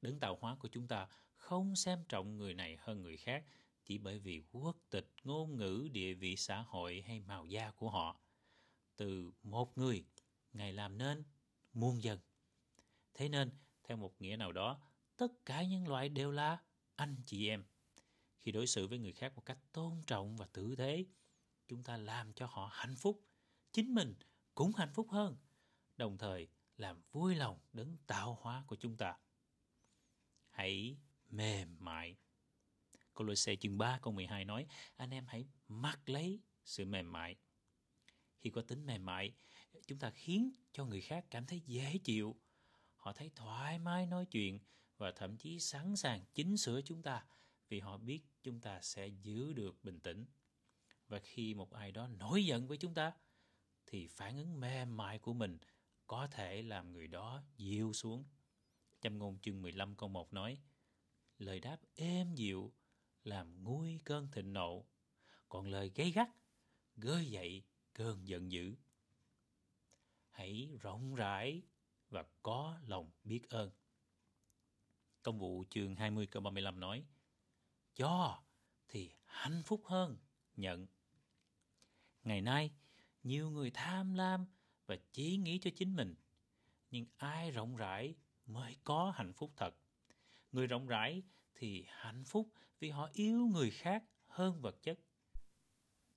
Đấng 0.00 0.20
tạo 0.20 0.38
hóa 0.40 0.56
của 0.56 0.68
chúng 0.68 0.88
ta 0.88 1.08
không 1.34 1.76
xem 1.76 2.04
trọng 2.08 2.36
người 2.36 2.54
này 2.54 2.76
hơn 2.80 3.02
người 3.02 3.16
khác 3.16 3.44
chỉ 3.84 3.98
bởi 3.98 4.18
vì 4.18 4.42
quốc 4.52 4.76
tịch, 4.90 5.12
ngôn 5.24 5.56
ngữ, 5.56 5.88
địa 5.92 6.14
vị 6.14 6.36
xã 6.36 6.62
hội 6.62 7.02
hay 7.06 7.20
màu 7.20 7.46
da 7.46 7.70
của 7.70 7.90
họ. 7.90 8.20
Từ 8.96 9.32
một 9.42 9.78
người, 9.78 10.04
Ngài 10.52 10.72
làm 10.72 10.98
nên 10.98 11.24
muôn 11.72 12.02
dân. 12.02 12.18
Thế 13.14 13.28
nên, 13.28 13.50
theo 13.82 13.96
một 13.96 14.20
nghĩa 14.22 14.36
nào 14.36 14.52
đó, 14.52 14.80
tất 15.16 15.44
cả 15.44 15.62
nhân 15.62 15.88
loại 15.88 16.08
đều 16.08 16.30
là 16.30 16.58
anh 16.96 17.16
chị 17.26 17.48
em. 17.48 17.64
Khi 18.42 18.52
đối 18.52 18.66
xử 18.66 18.86
với 18.86 18.98
người 18.98 19.12
khác 19.12 19.32
một 19.36 19.42
cách 19.46 19.58
tôn 19.72 20.02
trọng 20.06 20.36
và 20.36 20.46
tử 20.52 20.76
tế, 20.76 21.04
chúng 21.68 21.82
ta 21.82 21.96
làm 21.96 22.32
cho 22.32 22.46
họ 22.46 22.70
hạnh 22.72 22.96
phúc, 22.96 23.28
chính 23.72 23.94
mình 23.94 24.14
cũng 24.54 24.72
hạnh 24.76 24.92
phúc 24.94 25.06
hơn, 25.10 25.36
đồng 25.96 26.18
thời 26.18 26.48
làm 26.76 27.02
vui 27.12 27.34
lòng 27.34 27.58
đấng 27.72 27.96
tạo 28.06 28.38
hóa 28.40 28.64
của 28.66 28.76
chúng 28.76 28.96
ta. 28.96 29.18
Hãy 30.50 30.96
mềm 31.30 31.76
mại. 31.78 32.16
Colosse 33.14 33.56
chương 33.56 33.78
3 33.78 33.98
câu 34.02 34.12
12 34.12 34.44
nói, 34.44 34.66
anh 34.96 35.10
em 35.10 35.26
hãy 35.28 35.46
mặc 35.68 36.08
lấy 36.08 36.40
sự 36.64 36.84
mềm 36.84 37.12
mại. 37.12 37.36
Khi 38.38 38.50
có 38.50 38.62
tính 38.62 38.86
mềm 38.86 39.04
mại, 39.04 39.34
chúng 39.86 39.98
ta 39.98 40.10
khiến 40.10 40.52
cho 40.72 40.84
người 40.84 41.00
khác 41.00 41.26
cảm 41.30 41.46
thấy 41.46 41.60
dễ 41.60 41.98
chịu. 42.04 42.36
Họ 42.96 43.12
thấy 43.12 43.30
thoải 43.34 43.78
mái 43.78 44.06
nói 44.06 44.26
chuyện 44.26 44.58
và 44.96 45.12
thậm 45.12 45.36
chí 45.36 45.60
sẵn 45.60 45.96
sàng 45.96 46.24
chỉnh 46.34 46.56
sửa 46.56 46.80
chúng 46.82 47.02
ta 47.02 47.24
vì 47.68 47.80
họ 47.80 47.98
biết 47.98 48.22
chúng 48.42 48.60
ta 48.60 48.80
sẽ 48.82 49.06
giữ 49.06 49.52
được 49.52 49.84
bình 49.84 50.00
tĩnh. 50.00 50.26
Và 51.08 51.18
khi 51.18 51.54
một 51.54 51.72
ai 51.72 51.92
đó 51.92 52.06
nổi 52.06 52.44
giận 52.44 52.66
với 52.66 52.76
chúng 52.76 52.94
ta, 52.94 53.12
thì 53.86 54.06
phản 54.06 54.36
ứng 54.36 54.60
mềm 54.60 54.96
mại 54.96 55.18
của 55.18 55.32
mình 55.32 55.58
có 56.06 56.26
thể 56.26 56.62
làm 56.62 56.92
người 56.92 57.06
đó 57.06 57.42
dịu 57.56 57.92
xuống. 57.92 58.24
Châm 59.00 59.18
ngôn 59.18 59.38
chương 59.38 59.62
15 59.62 59.96
câu 59.96 60.08
1 60.08 60.32
nói, 60.32 60.58
lời 61.38 61.60
đáp 61.60 61.78
êm 61.94 62.34
dịu 62.34 62.72
làm 63.24 63.64
nguôi 63.64 64.00
cơn 64.04 64.28
thịnh 64.32 64.52
nộ, 64.52 64.84
còn 65.48 65.66
lời 65.66 65.90
gay 65.94 66.10
gắt 66.10 66.28
gơi 66.96 67.26
dậy 67.26 67.62
cơn 67.92 68.28
giận 68.28 68.52
dữ. 68.52 68.74
Hãy 70.30 70.68
rộng 70.80 71.14
rãi 71.14 71.62
và 72.10 72.24
có 72.42 72.78
lòng 72.86 73.10
biết 73.24 73.48
ơn. 73.48 73.70
Công 75.22 75.38
vụ 75.38 75.64
chương 75.70 75.94
20 75.94 76.26
câu 76.26 76.42
35 76.42 76.80
nói, 76.80 77.04
cho 77.94 78.42
thì 78.88 79.12
hạnh 79.24 79.62
phúc 79.64 79.82
hơn 79.84 80.16
nhận. 80.56 80.86
Ngày 82.24 82.40
nay, 82.40 82.70
nhiều 83.22 83.50
người 83.50 83.70
tham 83.70 84.14
lam 84.14 84.46
và 84.86 84.96
chỉ 85.12 85.36
nghĩ 85.36 85.58
cho 85.58 85.70
chính 85.76 85.96
mình. 85.96 86.14
Nhưng 86.90 87.06
ai 87.16 87.50
rộng 87.50 87.76
rãi 87.76 88.14
mới 88.46 88.76
có 88.84 89.12
hạnh 89.16 89.32
phúc 89.32 89.52
thật. 89.56 89.74
Người 90.52 90.66
rộng 90.66 90.86
rãi 90.86 91.22
thì 91.54 91.84
hạnh 91.88 92.24
phúc 92.24 92.48
vì 92.78 92.90
họ 92.90 93.08
yêu 93.12 93.46
người 93.52 93.70
khác 93.70 94.04
hơn 94.26 94.60
vật 94.60 94.82
chất. 94.82 94.98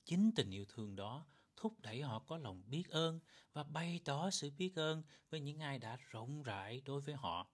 Chính 0.05 0.31
tình 0.35 0.51
yêu 0.51 0.65
thương 0.65 0.95
đó 0.95 1.25
thúc 1.55 1.79
đẩy 1.79 2.01
họ 2.01 2.19
có 2.19 2.37
lòng 2.37 2.63
biết 2.67 2.89
ơn 2.89 3.19
và 3.53 3.63
bày 3.63 3.99
tỏ 4.05 4.29
sự 4.29 4.51
biết 4.57 4.75
ơn 4.75 5.03
với 5.29 5.39
những 5.39 5.59
ai 5.59 5.79
đã 5.79 5.97
rộng 6.09 6.43
rãi 6.43 6.81
đối 6.85 7.01
với 7.01 7.15
họ. 7.15 7.47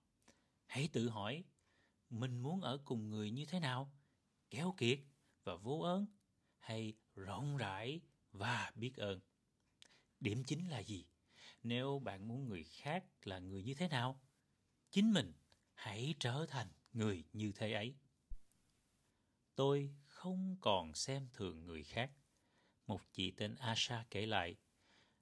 Hãy 0.66 0.90
tự 0.94 1.10
hỏi, 1.10 1.44
mình 2.10 2.40
muốn 2.40 2.62
ở 2.62 2.78
cùng 2.86 3.10
người 3.10 3.32
như 3.32 3.46
thế 3.46 3.60
nào? 3.60 3.92
Kéo 4.51 4.74
kiệt 4.77 5.00
và 5.43 5.55
vô 5.55 5.79
ơn 5.79 6.05
hay 6.60 6.93
rộng 7.15 7.58
rãi 7.58 8.01
và 8.31 8.72
biết 8.75 8.96
ơn? 8.98 9.20
Điểm 10.20 10.43
chính 10.43 10.67
là 10.67 10.79
gì? 10.79 11.05
Nếu 11.63 12.00
bạn 12.00 12.27
muốn 12.27 12.48
người 12.48 12.63
khác 12.63 13.05
là 13.24 13.39
người 13.39 13.63
như 13.63 13.74
thế 13.74 13.88
nào? 13.88 14.22
Chính 14.89 15.13
mình 15.13 15.34
hãy 15.74 16.15
trở 16.20 16.46
thành 16.50 16.67
người 16.93 17.24
như 17.34 17.51
thế 17.51 17.74
ấy. 17.74 17.96
Tôi 19.55 19.96
không 20.05 20.58
còn 20.62 20.96
xem 20.96 21.27
thường 21.34 21.65
người 21.65 21.84
khác. 21.84 22.12
Một 22.88 23.01
chị 23.12 23.31
tên 23.31 23.55
Asha 23.55 24.05
kể 24.10 24.25
lại, 24.25 24.55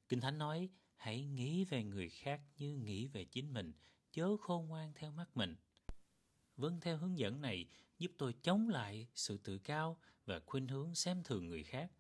Kinh 0.10 0.22
Thánh 0.22 0.38
nói, 0.38 0.70
hãy 0.96 1.26
nghĩ 1.26 1.64
về 1.66 1.84
người 1.84 2.10
khác 2.10 2.42
như 2.58 2.76
nghĩ 2.76 3.08
về 3.08 3.26
chính 3.26 3.54
mình, 3.54 3.74
chớ 4.12 4.38
khôn 4.38 4.68
ngoan 4.68 4.94
theo 4.96 5.12
mắt 5.12 5.38
mình. 5.38 5.56
Vâng 6.56 6.80
theo 6.82 6.98
hướng 6.98 7.18
dẫn 7.18 7.42
này 7.42 7.70
giúp 8.00 8.12
tôi 8.18 8.34
chống 8.44 8.70
lại 8.70 9.08
sự 9.16 9.38
tự 9.38 9.58
cao 9.58 10.00
và 10.26 10.40
khuynh 10.46 10.68
hướng 10.68 10.96
xem 10.96 11.24
thường 11.24 11.48
người 11.48 11.64
khác. 11.64 11.92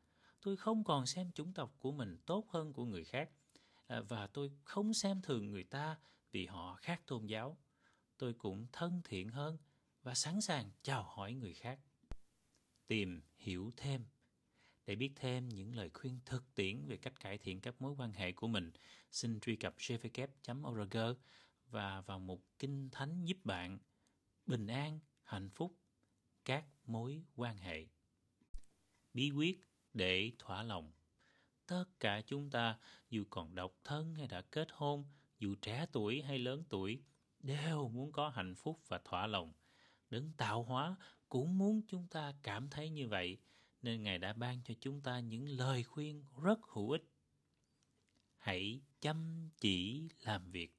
Tôi 0.42 0.58
không 0.58 0.84
còn 0.84 1.06
xem 1.06 1.32
chủng 1.32 1.54
tộc 1.54 1.76
của 1.80 1.92
mình 1.92 2.18
tốt 2.26 2.46
hơn 2.50 2.74
của 2.74 2.86
người 2.86 3.04
khác 3.04 3.30
à, 3.88 4.02
và 4.02 4.28
tôi 4.28 4.52
không 4.64 4.94
xem 4.94 5.22
thường 5.22 5.52
người 5.52 5.64
ta 5.64 5.98
vì 6.32 6.46
họ 6.46 6.76
khác 6.76 7.02
tôn 7.08 7.26
giáo. 7.26 7.58
Tôi 8.18 8.34
cũng 8.34 8.68
thân 8.72 9.02
thiện 9.04 9.30
hơn 9.30 9.58
và 10.04 10.14
sẵn 10.14 10.42
sàng 10.42 10.72
chào 10.84 11.04
hỏi 11.04 11.34
người 11.34 11.54
khác. 11.54 11.80
Tìm 12.88 13.22
hiểu 13.38 13.72
thêm 13.78 14.06
để 14.86 14.96
biết 14.96 15.12
thêm 15.16 15.50
những 15.50 15.76
lời 15.76 15.90
khuyên 15.94 16.20
thực 16.26 16.56
tiễn 16.56 16.86
về 16.86 16.98
cách 16.98 17.20
cải 17.20 17.38
thiện 17.38 17.62
các 17.62 17.82
mối 17.82 17.94
quan 17.98 18.14
hệ 18.14 18.32
của 18.32 18.48
mình, 18.48 18.72
xin 19.12 19.40
truy 19.40 19.56
cập 19.56 19.78
jvkep.org 19.78 20.98
và 21.70 22.02
vào 22.02 22.20
mục 22.20 22.46
Kinh 22.60 22.90
Thánh 22.92 23.26
giúp 23.26 23.38
bạn 23.44 23.80
bình 24.46 24.68
an, 24.68 25.00
hạnh 25.24 25.50
phúc, 25.50 25.76
các 26.50 26.66
mối 26.86 27.24
quan 27.36 27.58
hệ. 27.58 27.88
Bí 29.14 29.32
quyết 29.32 29.62
để 29.94 30.32
thỏa 30.40 30.64
lòng 30.64 30.92
Tất 31.68 31.86
cả 32.00 32.22
chúng 32.22 32.50
ta, 32.50 32.80
dù 33.10 33.24
còn 33.30 33.56
độc 33.56 33.74
thân 33.84 34.16
hay 34.16 34.28
đã 34.28 34.42
kết 34.42 34.68
hôn, 34.72 35.06
dù 35.40 35.56
trẻ 35.62 35.86
tuổi 35.92 36.22
hay 36.22 36.40
lớn 36.40 36.64
tuổi, 36.70 37.04
đều 37.40 37.88
muốn 37.88 38.12
có 38.12 38.30
hạnh 38.30 38.56
phúc 38.56 38.80
và 38.88 39.00
thỏa 39.06 39.28
lòng. 39.28 39.54
Đấng 40.10 40.34
tạo 40.38 40.64
hóa 40.64 40.96
cũng 41.30 41.58
muốn 41.58 41.82
chúng 41.88 42.08
ta 42.08 42.34
cảm 42.44 42.70
thấy 42.70 42.90
như 42.90 43.08
vậy, 43.08 43.38
nên 43.82 44.04
Ngài 44.04 44.18
đã 44.18 44.34
ban 44.34 44.62
cho 44.64 44.74
chúng 44.80 45.02
ta 45.02 45.20
những 45.20 45.50
lời 45.50 45.84
khuyên 45.84 46.26
rất 46.44 46.60
hữu 46.64 46.92
ích. 46.92 47.04
Hãy 48.38 48.82
chăm 49.02 49.50
chỉ 49.58 50.08
làm 50.22 50.52
việc. 50.52 50.76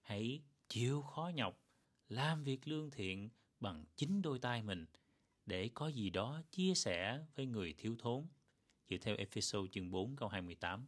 Hãy 0.00 0.42
chịu 0.68 1.02
khó 1.02 1.30
nhọc, 1.34 1.60
làm 2.08 2.44
việc 2.44 2.68
lương 2.68 2.90
thiện 2.90 3.30
bằng 3.60 3.84
chính 3.96 4.22
đôi 4.22 4.38
tay 4.38 4.62
mình 4.62 4.86
để 5.46 5.70
có 5.74 5.88
gì 5.88 6.10
đó 6.10 6.42
chia 6.50 6.74
sẻ 6.74 7.24
với 7.34 7.46
người 7.46 7.74
thiếu 7.78 7.96
thốn. 7.98 8.26
Dựa 8.90 8.96
theo 8.96 9.16
Ephesos 9.16 9.70
chương 9.70 9.90
4 9.90 10.16
câu 10.16 10.28
28. 10.28 10.86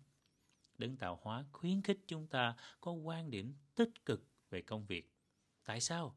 Đấng 0.78 0.96
tạo 0.96 1.20
hóa 1.22 1.44
khuyến 1.52 1.82
khích 1.82 1.98
chúng 2.06 2.26
ta 2.26 2.56
có 2.80 2.92
quan 2.92 3.30
điểm 3.30 3.54
tích 3.74 4.04
cực 4.04 4.24
về 4.50 4.62
công 4.62 4.86
việc. 4.86 5.12
Tại 5.64 5.80
sao? 5.80 6.16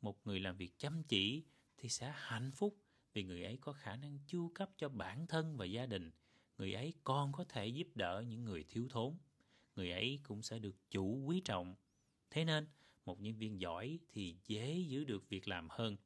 Một 0.00 0.26
người 0.26 0.40
làm 0.40 0.56
việc 0.56 0.78
chăm 0.78 1.02
chỉ 1.02 1.44
thì 1.78 1.88
sẽ 1.88 2.12
hạnh 2.16 2.50
phúc 2.50 2.76
vì 3.12 3.24
người 3.24 3.44
ấy 3.44 3.56
có 3.56 3.72
khả 3.72 3.96
năng 3.96 4.18
chu 4.26 4.48
cấp 4.54 4.70
cho 4.78 4.88
bản 4.88 5.26
thân 5.26 5.56
và 5.56 5.64
gia 5.64 5.86
đình. 5.86 6.10
Người 6.58 6.72
ấy 6.72 6.94
còn 7.04 7.32
có 7.32 7.44
thể 7.44 7.66
giúp 7.66 7.88
đỡ 7.94 8.24
những 8.26 8.44
người 8.44 8.64
thiếu 8.68 8.88
thốn. 8.90 9.16
Người 9.76 9.90
ấy 9.90 10.20
cũng 10.22 10.42
sẽ 10.42 10.58
được 10.58 10.90
chủ 10.90 11.22
quý 11.26 11.40
trọng. 11.44 11.74
Thế 12.30 12.44
nên, 12.44 12.66
một 13.04 13.20
nhân 13.20 13.36
viên 13.36 13.60
giỏi 13.60 13.98
thì 14.12 14.36
dễ 14.46 14.78
giữ 14.78 15.04
được 15.04 15.28
việc 15.28 15.48
làm 15.48 15.68
hơn. 15.70 15.96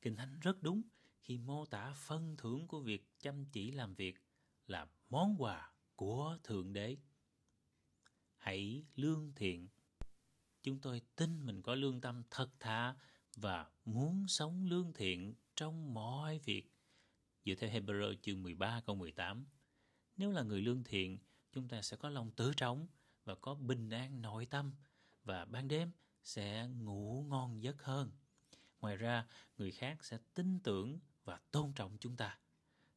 Kinh 0.00 0.16
Thánh 0.16 0.40
rất 0.40 0.62
đúng 0.62 0.82
khi 1.20 1.38
mô 1.38 1.64
tả 1.64 1.92
phân 1.92 2.36
thưởng 2.36 2.66
của 2.68 2.80
việc 2.80 3.10
chăm 3.20 3.44
chỉ 3.44 3.70
làm 3.70 3.94
việc 3.94 4.22
là 4.66 4.86
món 5.10 5.36
quà 5.38 5.72
của 5.96 6.38
Thượng 6.44 6.72
Đế. 6.72 6.96
Hãy 8.36 8.84
lương 8.94 9.32
thiện. 9.36 9.68
Chúng 10.62 10.80
tôi 10.80 11.02
tin 11.16 11.46
mình 11.46 11.62
có 11.62 11.74
lương 11.74 12.00
tâm 12.00 12.22
thật 12.30 12.50
thà 12.60 12.96
và 13.36 13.70
muốn 13.84 14.28
sống 14.28 14.64
lương 14.64 14.92
thiện 14.92 15.34
trong 15.54 15.94
mọi 15.94 16.38
việc. 16.38 16.72
Dựa 17.44 17.54
theo 17.54 17.70
Hebrew 17.70 18.14
chương 18.22 18.42
13 18.42 18.80
câu 18.86 18.96
18, 18.96 19.46
nếu 20.16 20.30
là 20.30 20.42
người 20.42 20.60
lương 20.60 20.84
thiện, 20.84 21.18
chúng 21.52 21.68
ta 21.68 21.82
sẽ 21.82 21.96
có 21.96 22.08
lòng 22.08 22.30
tự 22.30 22.52
trống 22.56 22.86
và 23.24 23.34
có 23.34 23.54
bình 23.54 23.90
an 23.90 24.22
nội 24.22 24.46
tâm 24.46 24.72
và 25.26 25.44
ban 25.44 25.68
đêm 25.68 25.90
sẽ 26.22 26.68
ngủ 26.78 27.26
ngon 27.28 27.62
giấc 27.62 27.82
hơn. 27.82 28.10
Ngoài 28.80 28.96
ra, 28.96 29.26
người 29.58 29.70
khác 29.70 30.04
sẽ 30.04 30.18
tin 30.34 30.60
tưởng 30.60 30.98
và 31.24 31.40
tôn 31.50 31.72
trọng 31.72 31.96
chúng 32.00 32.16
ta. 32.16 32.38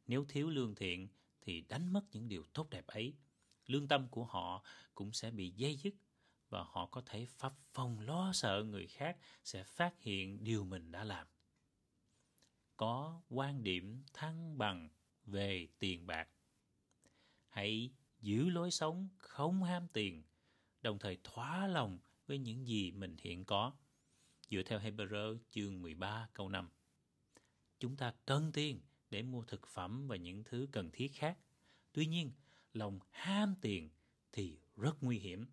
Nếu 0.07 0.25
thiếu 0.29 0.49
lương 0.49 0.75
thiện 0.75 1.07
thì 1.41 1.61
đánh 1.61 1.93
mất 1.93 2.01
những 2.11 2.27
điều 2.27 2.43
tốt 2.53 2.69
đẹp 2.69 2.87
ấy. 2.87 3.13
Lương 3.65 3.87
tâm 3.87 4.07
của 4.07 4.25
họ 4.25 4.63
cũng 4.95 5.13
sẽ 5.13 5.31
bị 5.31 5.49
dây 5.49 5.75
dứt 5.75 5.93
và 6.49 6.63
họ 6.63 6.85
có 6.85 7.01
thể 7.05 7.25
phập 7.25 7.53
phòng 7.73 7.99
lo 7.99 8.31
sợ 8.33 8.63
người 8.63 8.87
khác 8.87 9.17
sẽ 9.43 9.63
phát 9.63 10.01
hiện 10.01 10.43
điều 10.43 10.63
mình 10.63 10.91
đã 10.91 11.03
làm. 11.03 11.27
Có 12.77 13.21
quan 13.29 13.63
điểm 13.63 14.03
thăng 14.13 14.57
bằng 14.57 14.89
về 15.25 15.67
tiền 15.79 16.07
bạc. 16.07 16.29
Hãy 17.47 17.91
giữ 18.21 18.49
lối 18.49 18.71
sống 18.71 19.09
không 19.17 19.63
ham 19.63 19.87
tiền, 19.87 20.23
đồng 20.81 20.99
thời 20.99 21.17
thỏa 21.23 21.67
lòng 21.67 21.99
với 22.29 22.37
những 22.37 22.67
gì 22.67 22.91
mình 22.91 23.15
hiện 23.19 23.45
có. 23.45 23.73
Dựa 24.49 24.63
theo 24.63 24.79
Hebrew 24.79 25.37
chương 25.49 25.81
13 25.81 26.29
câu 26.33 26.49
5. 26.49 26.69
Chúng 27.79 27.95
ta 27.95 28.13
cần 28.25 28.51
tiền 28.51 28.81
để 29.09 29.23
mua 29.23 29.43
thực 29.43 29.67
phẩm 29.67 30.07
và 30.07 30.15
những 30.15 30.43
thứ 30.43 30.67
cần 30.71 30.89
thiết 30.93 31.11
khác. 31.15 31.37
Tuy 31.93 32.05
nhiên, 32.05 32.31
lòng 32.73 32.99
ham 33.09 33.55
tiền 33.61 33.89
thì 34.31 34.59
rất 34.75 35.03
nguy 35.03 35.19
hiểm 35.19 35.45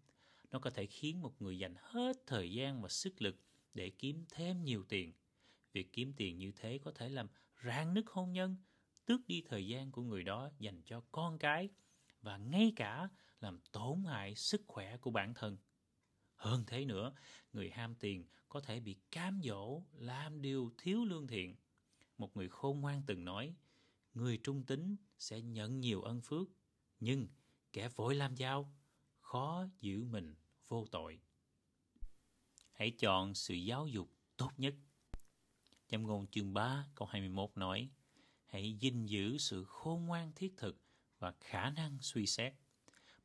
nó 0.51 0.59
có 0.59 0.71
thể 0.71 0.87
khiến 0.87 1.23
một 1.23 1.43
người 1.43 1.59
dành 1.59 1.75
hết 1.79 2.17
thời 2.27 2.53
gian 2.53 2.83
và 2.83 2.89
sức 2.89 3.23
lực 3.23 3.37
để 3.75 3.91
kiếm 3.91 4.25
thêm 4.31 4.65
nhiều 4.65 4.85
tiền. 4.89 5.13
Việc 5.73 5.93
kiếm 5.93 6.13
tiền 6.17 6.39
như 6.39 6.53
thế 6.57 6.79
có 6.79 6.93
thể 6.95 7.09
làm 7.09 7.29
rạn 7.65 7.95
nứt 7.95 8.05
hôn 8.09 8.33
nhân, 8.33 8.57
tước 9.05 9.27
đi 9.27 9.43
thời 9.49 9.67
gian 9.67 9.91
của 9.91 10.03
người 10.03 10.23
đó 10.23 10.51
dành 10.59 10.83
cho 10.83 11.03
con 11.13 11.39
cái 11.39 11.69
và 12.21 12.37
ngay 12.37 12.73
cả 12.77 13.09
làm 13.41 13.61
tổn 13.73 14.05
hại 14.05 14.35
sức 14.35 14.63
khỏe 14.67 14.97
của 14.97 15.11
bản 15.11 15.35
thân. 15.35 15.59
Hơn 16.37 16.65
thế 16.67 16.85
nữa, 16.85 17.13
người 17.53 17.71
ham 17.71 17.95
tiền 17.95 18.25
có 18.49 18.61
thể 18.61 18.81
bị 18.81 18.97
cám 19.11 19.41
dỗ 19.45 19.83
làm 19.93 20.43
điều 20.43 20.73
thiếu 20.79 21.05
lương 21.05 21.27
thiện. 21.27 21.57
Một 22.19 22.37
người 22.37 22.49
khôn 22.49 22.81
ngoan 22.81 23.03
từng 23.07 23.25
nói, 23.25 23.55
người 24.15 24.39
trung 24.43 24.63
tính 24.63 24.97
sẽ 25.19 25.41
nhận 25.41 25.81
nhiều 25.81 26.03
ân 26.03 26.21
phước, 26.21 26.49
nhưng 27.01 27.29
kẻ 27.73 27.89
vội 27.89 28.15
làm 28.15 28.35
giao 28.35 28.73
khó 29.21 29.67
giữ 29.81 30.05
mình 30.05 30.35
vô 30.69 30.87
tội. 30.91 31.21
Hãy 32.73 32.91
chọn 32.91 33.35
sự 33.35 33.55
giáo 33.55 33.87
dục 33.87 34.11
tốt 34.37 34.51
nhất. 34.57 34.75
Châm 35.89 36.03
ngôn 36.03 36.27
chương 36.27 36.55
3 36.55 36.87
câu 36.95 37.09
21 37.09 37.51
nói 37.55 37.91
Hãy 38.47 38.77
gìn 38.81 39.07
giữ 39.07 39.39
sự 39.39 39.65
khôn 39.65 40.07
ngoan 40.07 40.33
thiết 40.35 40.55
thực 40.57 40.77
và 41.19 41.33
khả 41.41 41.71
năng 41.71 41.99
suy 42.01 42.27
xét. 42.27 42.55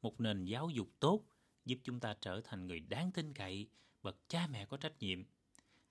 Một 0.01 0.19
nền 0.19 0.45
giáo 0.45 0.69
dục 0.69 0.89
tốt 0.99 1.23
giúp 1.65 1.79
chúng 1.83 1.99
ta 1.99 2.15
trở 2.21 2.41
thành 2.43 2.67
người 2.67 2.79
đáng 2.79 3.11
tin 3.11 3.33
cậy, 3.33 3.67
bậc 4.03 4.17
cha 4.27 4.47
mẹ 4.47 4.65
có 4.65 4.77
trách 4.77 4.99
nhiệm. 4.99 5.23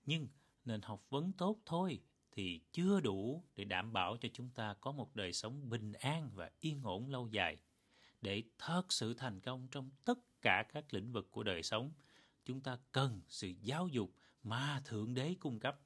Nhưng 0.05 0.27
nền 0.65 0.81
học 0.81 1.05
vấn 1.09 1.31
tốt 1.33 1.57
thôi 1.65 2.01
thì 2.31 2.61
chưa 2.71 2.99
đủ 2.99 3.43
để 3.55 3.63
đảm 3.63 3.93
bảo 3.93 4.17
cho 4.17 4.29
chúng 4.33 4.49
ta 4.49 4.75
có 4.81 4.91
một 4.91 5.15
đời 5.15 5.33
sống 5.33 5.69
bình 5.69 5.93
an 5.93 6.29
và 6.33 6.51
yên 6.59 6.83
ổn 6.83 7.09
lâu 7.09 7.27
dài. 7.27 7.57
Để 8.21 8.43
thật 8.57 8.83
sự 8.93 9.13
thành 9.13 9.39
công 9.39 9.67
trong 9.71 9.89
tất 10.05 10.19
cả 10.41 10.63
các 10.73 10.93
lĩnh 10.93 11.11
vực 11.11 11.31
của 11.31 11.43
đời 11.43 11.63
sống, 11.63 11.91
chúng 12.45 12.61
ta 12.61 12.77
cần 12.91 13.21
sự 13.27 13.47
giáo 13.61 13.87
dục 13.87 14.11
mà 14.43 14.81
Thượng 14.85 15.13
Đế 15.13 15.35
cung 15.39 15.59
cấp. 15.59 15.79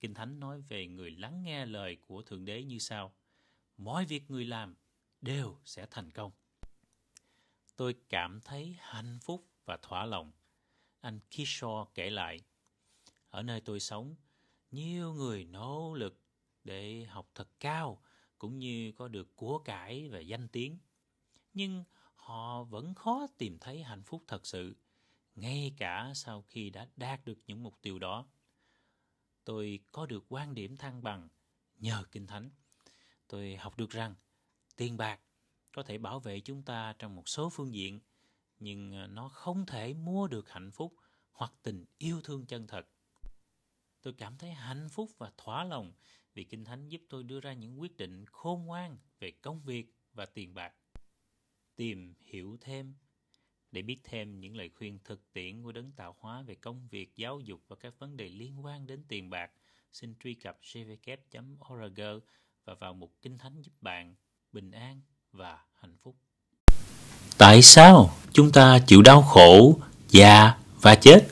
Kinh 0.00 0.14
Thánh 0.14 0.40
nói 0.40 0.60
về 0.60 0.86
người 0.86 1.10
lắng 1.10 1.42
nghe 1.42 1.66
lời 1.66 1.96
của 2.06 2.22
Thượng 2.22 2.44
Đế 2.44 2.62
như 2.62 2.78
sau. 2.78 3.14
Mọi 3.76 4.04
việc 4.04 4.30
người 4.30 4.44
làm 4.44 4.74
đều 5.20 5.58
sẽ 5.64 5.86
thành 5.90 6.10
công. 6.10 6.32
Tôi 7.78 7.94
cảm 8.08 8.40
thấy 8.40 8.76
hạnh 8.80 9.18
phúc 9.22 9.48
và 9.64 9.76
thỏa 9.76 10.06
lòng. 10.06 10.32
Anh 11.00 11.20
Kishore 11.30 11.90
kể 11.94 12.10
lại, 12.10 12.40
ở 13.30 13.42
nơi 13.42 13.60
tôi 13.60 13.80
sống, 13.80 14.16
nhiều 14.70 15.12
người 15.12 15.44
nỗ 15.44 15.94
lực 15.94 16.20
để 16.64 17.04
học 17.04 17.30
thật 17.34 17.48
cao 17.60 18.02
cũng 18.38 18.58
như 18.58 18.92
có 18.92 19.08
được 19.08 19.36
của 19.36 19.58
cải 19.58 20.08
và 20.08 20.18
danh 20.18 20.48
tiếng. 20.48 20.78
Nhưng 21.54 21.84
họ 22.16 22.64
vẫn 22.64 22.94
khó 22.94 23.26
tìm 23.38 23.58
thấy 23.58 23.82
hạnh 23.82 24.02
phúc 24.02 24.24
thật 24.26 24.46
sự, 24.46 24.76
ngay 25.34 25.74
cả 25.76 26.12
sau 26.14 26.42
khi 26.42 26.70
đã 26.70 26.88
đạt 26.96 27.24
được 27.24 27.38
những 27.46 27.62
mục 27.62 27.74
tiêu 27.82 27.98
đó. 27.98 28.28
Tôi 29.44 29.80
có 29.92 30.06
được 30.06 30.24
quan 30.28 30.54
điểm 30.54 30.76
thăng 30.76 31.02
bằng 31.02 31.28
nhờ 31.76 32.04
Kinh 32.12 32.26
Thánh. 32.26 32.50
Tôi 33.28 33.56
học 33.56 33.76
được 33.76 33.90
rằng 33.90 34.14
tiền 34.76 34.96
bạc 34.96 35.20
có 35.78 35.82
thể 35.82 35.98
bảo 35.98 36.20
vệ 36.20 36.40
chúng 36.40 36.62
ta 36.62 36.94
trong 36.98 37.16
một 37.16 37.28
số 37.28 37.50
phương 37.50 37.74
diện, 37.74 38.00
nhưng 38.58 38.92
ờ, 38.92 39.06
nó 39.06 39.28
không 39.28 39.66
thể 39.66 39.94
mua 39.94 40.28
được 40.28 40.50
hạnh 40.50 40.70
phúc 40.70 40.94
hoặc 41.32 41.52
tình 41.62 41.84
yêu 41.98 42.20
thương 42.24 42.46
chân 42.46 42.66
thật. 42.66 42.88
Tôi 44.02 44.14
cảm 44.18 44.38
thấy 44.38 44.50
hạnh 44.50 44.88
phúc 44.90 45.10
và 45.18 45.32
thỏa 45.36 45.64
lòng 45.64 45.92
vì 46.34 46.44
Kinh 46.44 46.64
Thánh 46.64 46.88
giúp 46.88 47.00
tôi 47.08 47.22
đưa 47.24 47.40
ra 47.40 47.52
những 47.52 47.80
quyết 47.80 47.96
định 47.96 48.24
khôn 48.26 48.66
ngoan 48.66 48.98
về 49.18 49.30
công 49.30 49.62
việc 49.62 49.94
và 50.12 50.26
tiền 50.26 50.54
bạc. 50.54 50.74
Tìm 51.76 52.14
hiểu 52.20 52.56
thêm 52.60 52.94
để 53.70 53.82
biết 53.82 54.00
thêm 54.04 54.40
những 54.40 54.56
lời 54.56 54.68
khuyên 54.68 54.98
thực 55.04 55.32
tiễn 55.32 55.62
của 55.62 55.72
đấng 55.72 55.92
tạo 55.92 56.16
hóa 56.18 56.42
về 56.42 56.54
công 56.54 56.88
việc, 56.88 57.16
giáo 57.16 57.40
dục 57.40 57.60
và 57.68 57.76
các 57.76 57.98
vấn 57.98 58.16
đề 58.16 58.28
liên 58.28 58.64
quan 58.64 58.86
đến 58.86 59.04
tiền 59.08 59.30
bạc, 59.30 59.52
xin 59.92 60.14
truy 60.18 60.34
cập 60.34 60.58
cvk 60.60 61.06
e 61.06 61.40
org 61.72 62.00
và 62.64 62.74
vào 62.74 62.94
mục 62.94 63.14
Kinh 63.22 63.38
Thánh 63.38 63.62
giúp 63.62 63.72
bạn 63.80 64.14
bình 64.52 64.70
an 64.70 65.02
và 65.32 65.56
hạnh 65.82 65.96
phúc. 66.04 66.14
Tại 67.38 67.62
sao 67.62 68.10
chúng 68.32 68.52
ta 68.52 68.78
chịu 68.78 69.02
đau 69.02 69.22
khổ, 69.22 69.78
già 70.10 70.52
và 70.80 70.94
chết? 70.94 71.28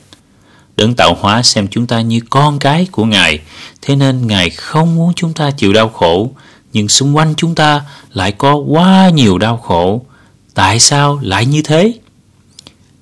Đấng 0.75 0.95
tạo 0.95 1.17
hóa 1.19 1.43
xem 1.43 1.67
chúng 1.67 1.87
ta 1.87 2.01
như 2.01 2.19
con 2.29 2.59
cái 2.59 2.87
của 2.91 3.05
Ngài, 3.05 3.39
thế 3.81 3.95
nên 3.95 4.27
Ngài 4.27 4.49
không 4.49 4.95
muốn 4.95 5.13
chúng 5.15 5.33
ta 5.33 5.51
chịu 5.51 5.73
đau 5.73 5.89
khổ, 5.89 6.31
nhưng 6.73 6.87
xung 6.87 7.17
quanh 7.17 7.33
chúng 7.37 7.55
ta 7.55 7.81
lại 8.13 8.31
có 8.31 8.55
quá 8.55 9.09
nhiều 9.09 9.37
đau 9.37 9.57
khổ. 9.57 10.05
Tại 10.53 10.79
sao 10.79 11.19
lại 11.21 11.45
như 11.45 11.61
thế? 11.61 11.93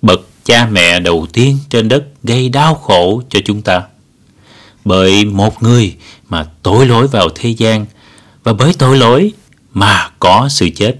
Bậc 0.01 0.21
cha 0.43 0.65
mẹ 0.65 0.99
đầu 0.99 1.27
tiên 1.33 1.57
trên 1.69 1.87
đất 1.87 2.03
gây 2.23 2.49
đau 2.49 2.75
khổ 2.75 3.21
cho 3.29 3.39
chúng 3.45 3.61
ta. 3.61 3.83
Bởi 4.85 5.25
một 5.25 5.63
người 5.63 5.95
mà 6.29 6.47
tội 6.63 6.85
lỗi 6.85 7.07
vào 7.07 7.29
thế 7.35 7.49
gian 7.49 7.85
và 8.43 8.53
bởi 8.53 8.73
tội 8.73 8.97
lỗi 8.97 9.33
mà 9.75 10.10
có 10.20 10.48
sự 10.50 10.70
chết. 10.75 10.96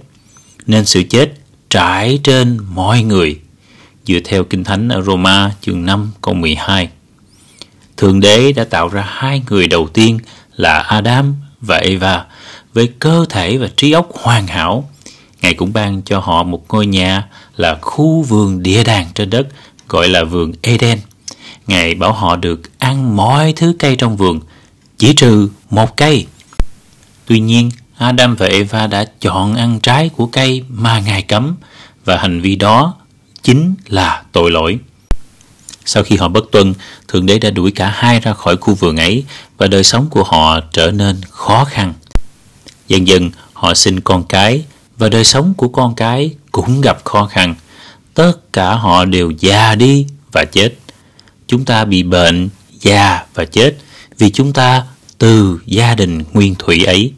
Nên 0.66 0.84
sự 0.84 1.02
chết 1.10 1.32
trải 1.70 2.18
trên 2.22 2.58
mọi 2.74 3.02
người 3.02 3.40
dựa 4.06 4.20
theo 4.24 4.44
Kinh 4.44 4.64
Thánh 4.64 4.88
ở 4.88 5.02
Roma 5.02 5.50
chương 5.60 5.86
5 5.86 6.12
câu 6.22 6.34
12. 6.34 6.88
Thượng 7.96 8.20
Đế 8.20 8.52
đã 8.52 8.64
tạo 8.64 8.88
ra 8.88 9.04
hai 9.08 9.42
người 9.50 9.68
đầu 9.68 9.88
tiên 9.88 10.18
là 10.56 10.78
Adam 10.78 11.34
và 11.60 11.76
Eva 11.76 12.24
với 12.72 12.92
cơ 12.98 13.26
thể 13.28 13.56
và 13.56 13.68
trí 13.76 13.92
óc 13.92 14.08
hoàn 14.12 14.46
hảo. 14.46 14.90
Ngài 15.42 15.54
cũng 15.54 15.72
ban 15.72 16.02
cho 16.02 16.20
họ 16.20 16.42
một 16.42 16.64
ngôi 16.68 16.86
nhà 16.86 17.28
là 17.56 17.78
khu 17.82 18.22
vườn 18.22 18.62
địa 18.62 18.84
đàng 18.84 19.06
trên 19.14 19.30
đất 19.30 19.46
gọi 19.88 20.08
là 20.08 20.24
vườn 20.24 20.52
Eden. 20.62 20.98
Ngài 21.66 21.94
bảo 21.94 22.12
họ 22.12 22.36
được 22.36 22.78
ăn 22.78 23.16
mọi 23.16 23.52
thứ 23.52 23.76
cây 23.78 23.96
trong 23.96 24.16
vườn, 24.16 24.40
chỉ 24.98 25.12
trừ 25.12 25.48
một 25.70 25.96
cây. 25.96 26.26
Tuy 27.26 27.40
nhiên, 27.40 27.70
Adam 27.98 28.36
và 28.36 28.46
Eva 28.46 28.86
đã 28.86 29.04
chọn 29.20 29.54
ăn 29.54 29.80
trái 29.80 30.08
của 30.08 30.26
cây 30.26 30.62
mà 30.68 31.00
Ngài 31.00 31.22
cấm 31.22 31.56
và 32.04 32.16
hành 32.16 32.40
vi 32.40 32.56
đó 32.56 32.94
chính 33.42 33.74
là 33.86 34.22
tội 34.32 34.50
lỗi. 34.50 34.78
Sau 35.84 36.02
khi 36.02 36.16
họ 36.16 36.28
bất 36.28 36.44
tuân, 36.52 36.74
Thượng 37.08 37.26
Đế 37.26 37.38
đã 37.38 37.50
đuổi 37.50 37.70
cả 37.70 37.92
hai 37.94 38.20
ra 38.20 38.32
khỏi 38.32 38.56
khu 38.56 38.74
vườn 38.74 38.96
ấy 38.96 39.24
và 39.58 39.66
đời 39.66 39.84
sống 39.84 40.06
của 40.10 40.24
họ 40.24 40.60
trở 40.72 40.90
nên 40.90 41.20
khó 41.30 41.64
khăn. 41.64 41.94
Dần 42.88 43.08
dần 43.08 43.30
họ 43.52 43.74
sinh 43.74 44.00
con 44.00 44.24
cái 44.24 44.64
và 44.98 45.08
đời 45.08 45.24
sống 45.24 45.54
của 45.54 45.68
con 45.68 45.94
cái 45.94 46.30
cũng 46.52 46.80
gặp 46.80 47.04
khó 47.04 47.26
khăn. 47.26 47.54
Tất 48.14 48.32
cả 48.52 48.74
họ 48.74 49.04
đều 49.04 49.30
già 49.30 49.74
đi 49.74 50.06
và 50.32 50.44
chết. 50.44 50.74
Chúng 51.46 51.64
ta 51.64 51.84
bị 51.84 52.02
bệnh, 52.02 52.48
già 52.80 53.24
và 53.34 53.44
chết 53.44 53.76
vì 54.18 54.30
chúng 54.30 54.52
ta 54.52 54.82
từ 55.18 55.60
gia 55.66 55.94
đình 55.94 56.24
nguyên 56.32 56.54
thủy 56.54 56.84
ấy. 56.84 57.12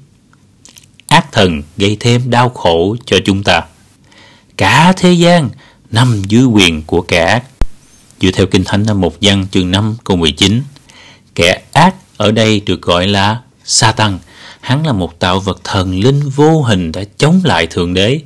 Ác 1.08 1.32
thần 1.32 1.62
gây 1.76 1.96
thêm 2.00 2.30
đau 2.30 2.48
khổ 2.48 2.96
cho 3.06 3.16
chúng 3.24 3.42
ta. 3.42 3.62
Cả 4.56 4.92
thế 4.96 5.12
gian 5.12 5.50
nằm 5.90 6.22
dưới 6.28 6.44
quyền 6.44 6.82
của 6.82 7.02
kẻ 7.02 7.24
ác. 7.24 7.44
Dựa 8.20 8.30
theo 8.30 8.46
Kinh 8.46 8.64
Thánh 8.64 8.86
năm 8.86 9.00
một 9.00 9.14
văn 9.20 9.46
chương 9.50 9.70
5 9.70 9.96
câu 10.04 10.16
19, 10.16 10.62
kẻ 11.34 11.62
ác 11.72 11.94
ở 12.16 12.32
đây 12.32 12.60
được 12.60 12.82
gọi 12.82 13.08
là 13.08 13.40
Satan. 13.64 14.18
Hắn 14.60 14.86
là 14.86 14.92
một 14.92 15.18
tạo 15.18 15.40
vật 15.40 15.60
thần 15.64 16.00
linh 16.00 16.28
vô 16.28 16.62
hình 16.62 16.92
đã 16.92 17.02
chống 17.18 17.40
lại 17.44 17.66
Thượng 17.66 17.94
Đế. 17.94 18.20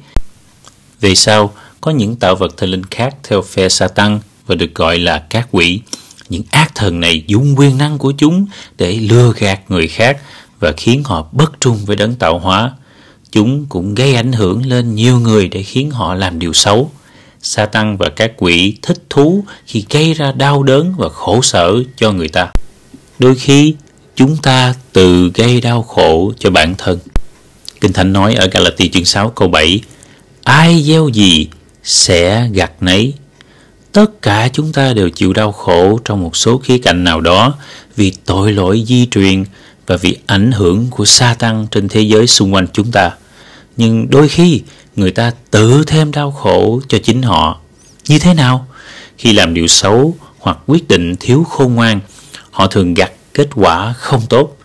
Về 1.01 1.15
sau, 1.15 1.53
có 1.81 1.91
những 1.91 2.17
tạo 2.17 2.35
vật 2.35 2.57
thần 2.57 2.71
linh 2.71 2.85
khác 2.91 3.17
theo 3.23 3.43
phe 3.43 3.69
Satan 3.69 4.21
và 4.47 4.55
được 4.55 4.75
gọi 4.75 4.99
là 4.99 5.19
các 5.19 5.49
quỷ. 5.51 5.81
Những 6.29 6.43
ác 6.51 6.75
thần 6.75 7.01
này 7.01 7.25
dùng 7.27 7.55
quyền 7.59 7.79
năng 7.79 7.99
của 7.99 8.13
chúng 8.13 8.47
để 8.79 8.93
lừa 8.93 9.33
gạt 9.39 9.61
người 9.69 9.89
khác 9.89 10.19
và 10.61 10.73
khiến 10.77 11.03
họ 11.05 11.29
bất 11.33 11.61
trung 11.61 11.85
với 11.85 11.97
đấng 11.97 12.15
tạo 12.15 12.39
hóa. 12.39 12.73
Chúng 13.33 13.67
cũng 13.69 13.95
gây 13.95 14.15
ảnh 14.15 14.33
hưởng 14.33 14.67
lên 14.67 14.95
nhiều 14.95 15.21
người 15.21 15.49
để 15.49 15.63
khiến 15.63 15.91
họ 15.91 16.15
làm 16.15 16.39
điều 16.39 16.53
xấu. 16.53 16.91
Satan 17.43 17.97
và 17.97 18.09
các 18.09 18.33
quỷ 18.37 18.77
thích 18.83 19.03
thú 19.11 19.45
khi 19.67 19.85
gây 19.91 20.15
ra 20.15 20.33
đau 20.33 20.63
đớn 20.63 20.95
và 20.97 21.09
khổ 21.09 21.43
sở 21.43 21.75
cho 21.97 22.13
người 22.13 22.29
ta. 22.29 22.51
Đôi 23.19 23.35
khi, 23.35 23.75
chúng 24.17 24.37
ta 24.37 24.75
tự 24.93 25.31
gây 25.35 25.61
đau 25.61 25.83
khổ 25.83 26.33
cho 26.39 26.51
bản 26.51 26.75
thân. 26.79 26.99
Kinh 27.81 27.93
Thánh 27.93 28.13
nói 28.13 28.35
ở 28.35 28.47
Galati 28.47 28.89
chương 28.89 29.05
6 29.05 29.29
câu 29.29 29.49
7 29.49 29.81
Ai 30.45 30.83
gieo 30.83 31.09
gì 31.09 31.49
sẽ 31.83 32.49
gặt 32.53 32.73
nấy. 32.81 33.15
Tất 33.93 34.23
cả 34.23 34.49
chúng 34.53 34.73
ta 34.73 34.93
đều 34.93 35.11
chịu 35.11 35.33
đau 35.33 35.53
khổ 35.53 36.01
trong 36.05 36.23
một 36.23 36.37
số 36.37 36.59
khía 36.59 36.79
cạnh 36.79 37.05
nào 37.05 37.21
đó 37.21 37.55
vì 37.97 38.13
tội 38.25 38.53
lỗi 38.53 38.85
di 38.87 39.07
truyền 39.07 39.45
và 39.87 39.97
vì 39.97 40.17
ảnh 40.27 40.53
hưởng 40.53 40.87
của 40.91 41.05
Satan 41.05 41.67
trên 41.71 41.89
thế 41.89 42.01
giới 42.01 42.27
xung 42.27 42.55
quanh 42.55 42.67
chúng 42.73 42.93
ta. 42.93 43.11
Nhưng 43.77 44.11
đôi 44.11 44.29
khi 44.29 44.63
người 44.97 45.11
ta 45.11 45.33
tự 45.51 45.85
thêm 45.87 46.13
đau 46.13 46.31
khổ 46.31 46.81
cho 46.89 46.99
chính 46.99 47.23
họ. 47.23 47.61
Như 48.09 48.19
thế 48.19 48.35
nào? 48.35 48.67
Khi 49.19 49.33
làm 49.33 49.55
điều 49.55 49.67
xấu 49.67 50.17
hoặc 50.39 50.59
quyết 50.67 50.89
định 50.89 51.17
thiếu 51.21 51.45
khôn 51.45 51.75
ngoan, 51.75 52.01
họ 52.51 52.67
thường 52.67 52.95
gặt 52.95 53.13
kết 53.35 53.49
quả 53.55 53.93
không 53.93 54.23
tốt. 54.29 54.57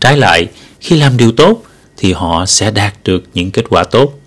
Trái 0.00 0.16
lại, 0.16 0.48
khi 0.80 0.96
làm 0.96 1.16
điều 1.16 1.32
tốt 1.32 1.62
thì 1.96 2.12
họ 2.12 2.46
sẽ 2.46 2.70
đạt 2.70 2.94
được 3.04 3.24
những 3.34 3.50
kết 3.50 3.64
quả 3.68 3.84
tốt. 3.84 4.18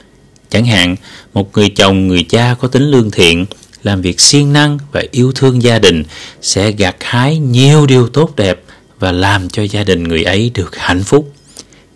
Chẳng 0.49 0.65
hạn, 0.65 0.95
một 1.34 1.49
người 1.54 1.69
chồng, 1.69 2.08
người 2.08 2.25
cha 2.30 2.56
có 2.60 2.67
tính 2.67 2.84
lương 2.84 3.12
thiện, 3.12 3.45
làm 3.84 4.01
việc 4.01 4.21
siêng 4.21 4.54
năng 4.54 4.78
và 4.91 5.04
yêu 5.12 5.32
thương 5.36 5.63
gia 5.63 5.80
đình 5.80 6.04
sẽ 6.41 6.71
gặt 6.71 6.95
hái 6.99 7.38
nhiều 7.38 7.86
điều 7.86 8.10
tốt 8.10 8.36
đẹp 8.36 8.62
và 8.99 9.12
làm 9.12 9.49
cho 9.49 9.63
gia 9.63 9.84
đình 9.84 10.04
người 10.04 10.23
ấy 10.23 10.51
được 10.54 10.75
hạnh 10.75 11.04
phúc. 11.04 11.34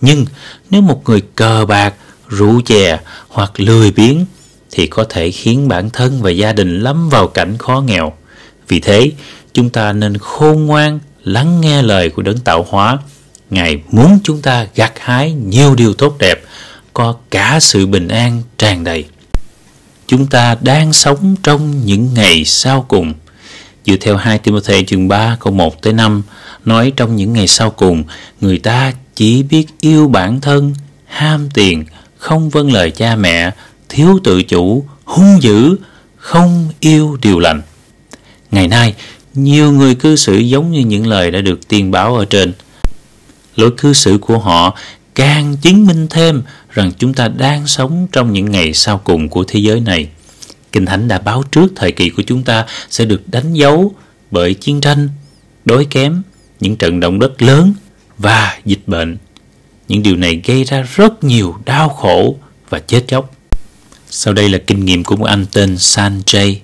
Nhưng 0.01 0.25
nếu 0.69 0.81
một 0.81 1.01
người 1.05 1.21
cờ 1.35 1.65
bạc, 1.65 1.93
rượu 2.29 2.61
chè 2.65 2.99
hoặc 3.27 3.51
lười 3.59 3.91
biếng 3.91 4.25
thì 4.71 4.87
có 4.87 5.03
thể 5.09 5.31
khiến 5.31 5.67
bản 5.67 5.89
thân 5.89 6.21
và 6.21 6.29
gia 6.29 6.53
đình 6.53 6.79
lâm 6.79 7.09
vào 7.09 7.27
cảnh 7.27 7.57
khó 7.57 7.81
nghèo. 7.81 8.13
Vì 8.67 8.79
thế, 8.79 9.11
chúng 9.53 9.69
ta 9.69 9.93
nên 9.93 10.17
khôn 10.17 10.65
ngoan 10.65 10.99
lắng 11.23 11.61
nghe 11.61 11.81
lời 11.81 12.09
của 12.09 12.21
đấng 12.21 12.39
tạo 12.39 12.65
hóa. 12.69 12.97
Ngài 13.49 13.81
muốn 13.91 14.19
chúng 14.23 14.41
ta 14.41 14.67
gặt 14.75 14.93
hái 14.99 15.31
nhiều 15.31 15.75
điều 15.75 15.93
tốt 15.93 16.15
đẹp, 16.19 16.43
có 16.93 17.15
cả 17.29 17.59
sự 17.61 17.85
bình 17.85 18.07
an 18.07 18.41
tràn 18.57 18.83
đầy. 18.83 19.05
Chúng 20.07 20.27
ta 20.27 20.57
đang 20.61 20.93
sống 20.93 21.35
trong 21.43 21.85
những 21.85 22.13
ngày 22.13 22.45
sau 22.45 22.85
cùng. 22.87 23.13
Dựa 23.85 23.95
theo 23.95 24.17
2 24.17 24.37
Timothy 24.37 24.85
chương 24.85 25.07
3 25.07 25.37
câu 25.39 25.53
1 25.53 25.81
tới 25.81 25.93
5 25.93 26.23
nói 26.65 26.93
trong 26.95 27.15
những 27.15 27.33
ngày 27.33 27.47
sau 27.47 27.69
cùng, 27.69 28.03
người 28.41 28.57
ta 28.57 28.93
chỉ 29.15 29.43
biết 29.43 29.65
yêu 29.79 30.07
bản 30.07 30.41
thân, 30.41 30.73
ham 31.05 31.49
tiền, 31.53 31.85
không 32.19 32.49
vâng 32.49 32.71
lời 32.71 32.91
cha 32.91 33.15
mẹ, 33.15 33.51
thiếu 33.89 34.19
tự 34.23 34.43
chủ, 34.43 34.85
hung 35.03 35.41
dữ, 35.41 35.75
không 36.15 36.69
yêu 36.79 37.17
điều 37.21 37.39
lành. 37.39 37.61
Ngày 38.51 38.67
nay, 38.67 38.95
nhiều 39.33 39.71
người 39.71 39.95
cư 39.95 40.15
xử 40.15 40.37
giống 40.37 40.71
như 40.71 40.79
những 40.79 41.07
lời 41.07 41.31
đã 41.31 41.41
được 41.41 41.67
tiên 41.67 41.91
báo 41.91 42.15
ở 42.15 42.25
trên. 42.25 42.53
Lối 43.55 43.71
cư 43.77 43.93
xử 43.93 44.17
của 44.17 44.39
họ 44.39 44.77
càng 45.15 45.55
chứng 45.61 45.87
minh 45.87 46.07
thêm 46.09 46.43
rằng 46.71 46.91
chúng 46.97 47.13
ta 47.13 47.27
đang 47.27 47.67
sống 47.67 48.07
trong 48.11 48.33
những 48.33 48.51
ngày 48.51 48.73
sau 48.73 48.97
cùng 48.97 49.29
của 49.29 49.43
thế 49.47 49.59
giới 49.59 49.79
này. 49.79 50.09
Kinh 50.71 50.85
Thánh 50.85 51.07
đã 51.07 51.19
báo 51.19 51.43
trước 51.51 51.73
thời 51.75 51.91
kỳ 51.91 52.09
của 52.09 52.23
chúng 52.27 52.43
ta 52.43 52.65
sẽ 52.89 53.05
được 53.05 53.21
đánh 53.27 53.53
dấu 53.53 53.93
bởi 54.31 54.53
chiến 54.53 54.81
tranh, 54.81 55.09
đối 55.65 55.85
kém, 55.85 56.21
những 56.59 56.75
trận 56.75 56.99
động 56.99 57.19
đất 57.19 57.41
lớn 57.41 57.73
và 58.17 58.59
dịch 58.65 58.87
bệnh. 58.87 59.17
Những 59.89 60.03
điều 60.03 60.15
này 60.15 60.41
gây 60.45 60.63
ra 60.63 60.85
rất 60.95 61.23
nhiều 61.23 61.55
đau 61.65 61.89
khổ 61.89 62.35
và 62.69 62.79
chết 62.79 63.03
chóc. 63.07 63.35
Sau 64.09 64.33
đây 64.33 64.49
là 64.49 64.57
kinh 64.67 64.85
nghiệm 64.85 65.03
của 65.03 65.15
một 65.15 65.25
anh 65.25 65.45
tên 65.53 65.75
Sanjay. 65.75 66.55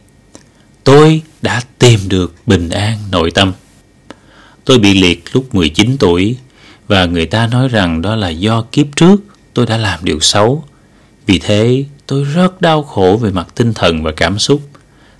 Tôi 0.83 1.21
đã 1.41 1.61
tìm 1.79 1.99
được 2.07 2.33
bình 2.45 2.69
an 2.69 2.97
nội 3.11 3.31
tâm. 3.31 3.53
Tôi 4.65 4.79
bị 4.79 4.93
liệt 5.01 5.23
lúc 5.33 5.55
19 5.55 5.97
tuổi 5.99 6.35
và 6.87 7.05
người 7.05 7.25
ta 7.25 7.47
nói 7.47 7.67
rằng 7.67 8.01
đó 8.01 8.15
là 8.15 8.29
do 8.29 8.61
kiếp 8.61 8.85
trước 8.95 9.21
tôi 9.53 9.65
đã 9.65 9.77
làm 9.77 9.99
điều 10.03 10.19
xấu. 10.19 10.63
Vì 11.25 11.39
thế, 11.39 11.85
tôi 12.07 12.23
rất 12.23 12.61
đau 12.61 12.83
khổ 12.83 13.19
về 13.21 13.31
mặt 13.31 13.47
tinh 13.55 13.73
thần 13.73 14.03
và 14.03 14.11
cảm 14.11 14.39
xúc. 14.39 14.61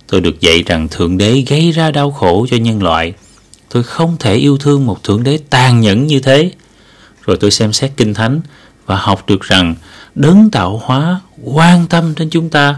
Tôi 0.06 0.20
được 0.20 0.40
dạy 0.40 0.62
rằng 0.62 0.88
Thượng 0.88 1.18
Đế 1.18 1.44
gây 1.46 1.72
ra 1.72 1.90
đau 1.90 2.10
khổ 2.10 2.46
cho 2.50 2.56
nhân 2.56 2.82
loại. 2.82 3.12
Tôi 3.68 3.82
không 3.82 4.16
thể 4.18 4.34
yêu 4.34 4.58
thương 4.58 4.86
một 4.86 5.02
Thượng 5.02 5.22
Đế 5.22 5.38
tàn 5.50 5.80
nhẫn 5.80 6.06
như 6.06 6.20
thế. 6.20 6.50
Rồi 7.26 7.36
tôi 7.40 7.50
xem 7.50 7.72
xét 7.72 7.92
Kinh 7.96 8.14
Thánh 8.14 8.40
và 8.86 8.96
học 8.96 9.24
được 9.26 9.42
rằng 9.42 9.74
đấng 10.14 10.50
tạo 10.50 10.82
hóa 10.84 11.20
quan 11.44 11.86
tâm 11.86 12.14
đến 12.16 12.30
chúng 12.30 12.48
ta 12.48 12.76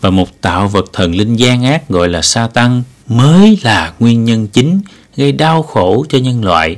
và 0.00 0.10
một 0.10 0.40
tạo 0.40 0.68
vật 0.68 0.84
thần 0.92 1.14
linh 1.14 1.36
gian 1.36 1.64
ác 1.64 1.88
gọi 1.88 2.08
là 2.08 2.22
sa 2.22 2.48
tăng 2.48 2.82
mới 3.06 3.58
là 3.62 3.92
nguyên 3.98 4.24
nhân 4.24 4.46
chính 4.46 4.80
gây 5.16 5.32
đau 5.32 5.62
khổ 5.62 6.04
cho 6.08 6.18
nhân 6.18 6.44
loại 6.44 6.76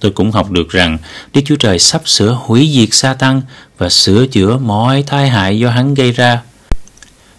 tôi 0.00 0.12
cũng 0.12 0.32
học 0.32 0.50
được 0.50 0.68
rằng 0.70 0.98
Đức 1.34 1.40
Chúa 1.44 1.56
Trời 1.56 1.78
sắp 1.78 2.02
sửa 2.04 2.38
hủy 2.40 2.70
diệt 2.74 2.88
sa 2.92 3.14
tăng 3.14 3.42
và 3.78 3.88
sửa 3.88 4.26
chữa 4.26 4.58
mọi 4.58 5.02
tai 5.02 5.28
hại 5.28 5.58
do 5.58 5.70
hắn 5.70 5.94
gây 5.94 6.12
ra. 6.12 6.42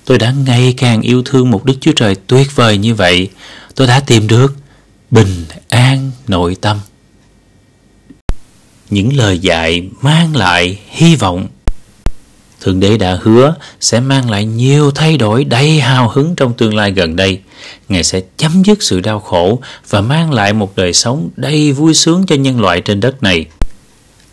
Tôi 0.06 0.18
đã 0.18 0.34
ngày 0.46 0.74
càng 0.78 1.02
yêu 1.02 1.22
thương 1.26 1.52
một 1.52 1.66
Đức 1.66 1.74
Chúa 1.82 1.92
Trời 1.92 2.16
tuyệt 2.16 2.56
vời 2.56 2.78
như 2.78 2.96
vậy. 2.96 3.30
Tôi 3.76 3.88
đã 3.88 4.00
tìm 4.00 4.28
được 4.28 4.56
bình 5.12 5.46
an 5.70 6.12
nội 6.28 6.56
tâm. 6.62 6.80
Những 8.89 9.17
lời 9.17 9.39
dạy 9.39 9.89
mang 10.02 10.36
lại 10.36 10.80
hy 10.89 11.15
vọng. 11.15 11.47
Thượng 12.62 12.80
Đế 12.80 12.97
đã 12.97 13.17
hứa 13.21 13.56
sẽ 13.80 14.00
mang 14.00 14.30
lại 14.30 14.45
nhiều 14.45 14.91
thay 14.91 15.17
đổi 15.17 15.43
đầy 15.43 15.80
hào 15.80 16.10
hứng 16.10 16.36
trong 16.36 16.54
tương 16.54 16.76
lai 16.76 16.91
gần 16.91 17.15
đây. 17.15 17.39
Ngài 17.89 18.04
sẽ 18.04 18.21
chấm 18.38 18.63
dứt 18.65 18.84
sự 18.84 19.00
đau 19.00 19.19
khổ 19.19 19.62
và 19.89 20.02
mang 20.02 20.32
lại 20.32 20.54
một 20.54 20.76
đời 20.76 20.93
sống 20.93 21.30
đầy 21.36 21.71
vui 21.71 21.93
sướng 21.93 22.26
cho 22.26 22.36
nhân 22.36 22.62
loại 22.62 22.82
trên 22.82 23.00
đất 23.00 23.23
này. 23.23 23.45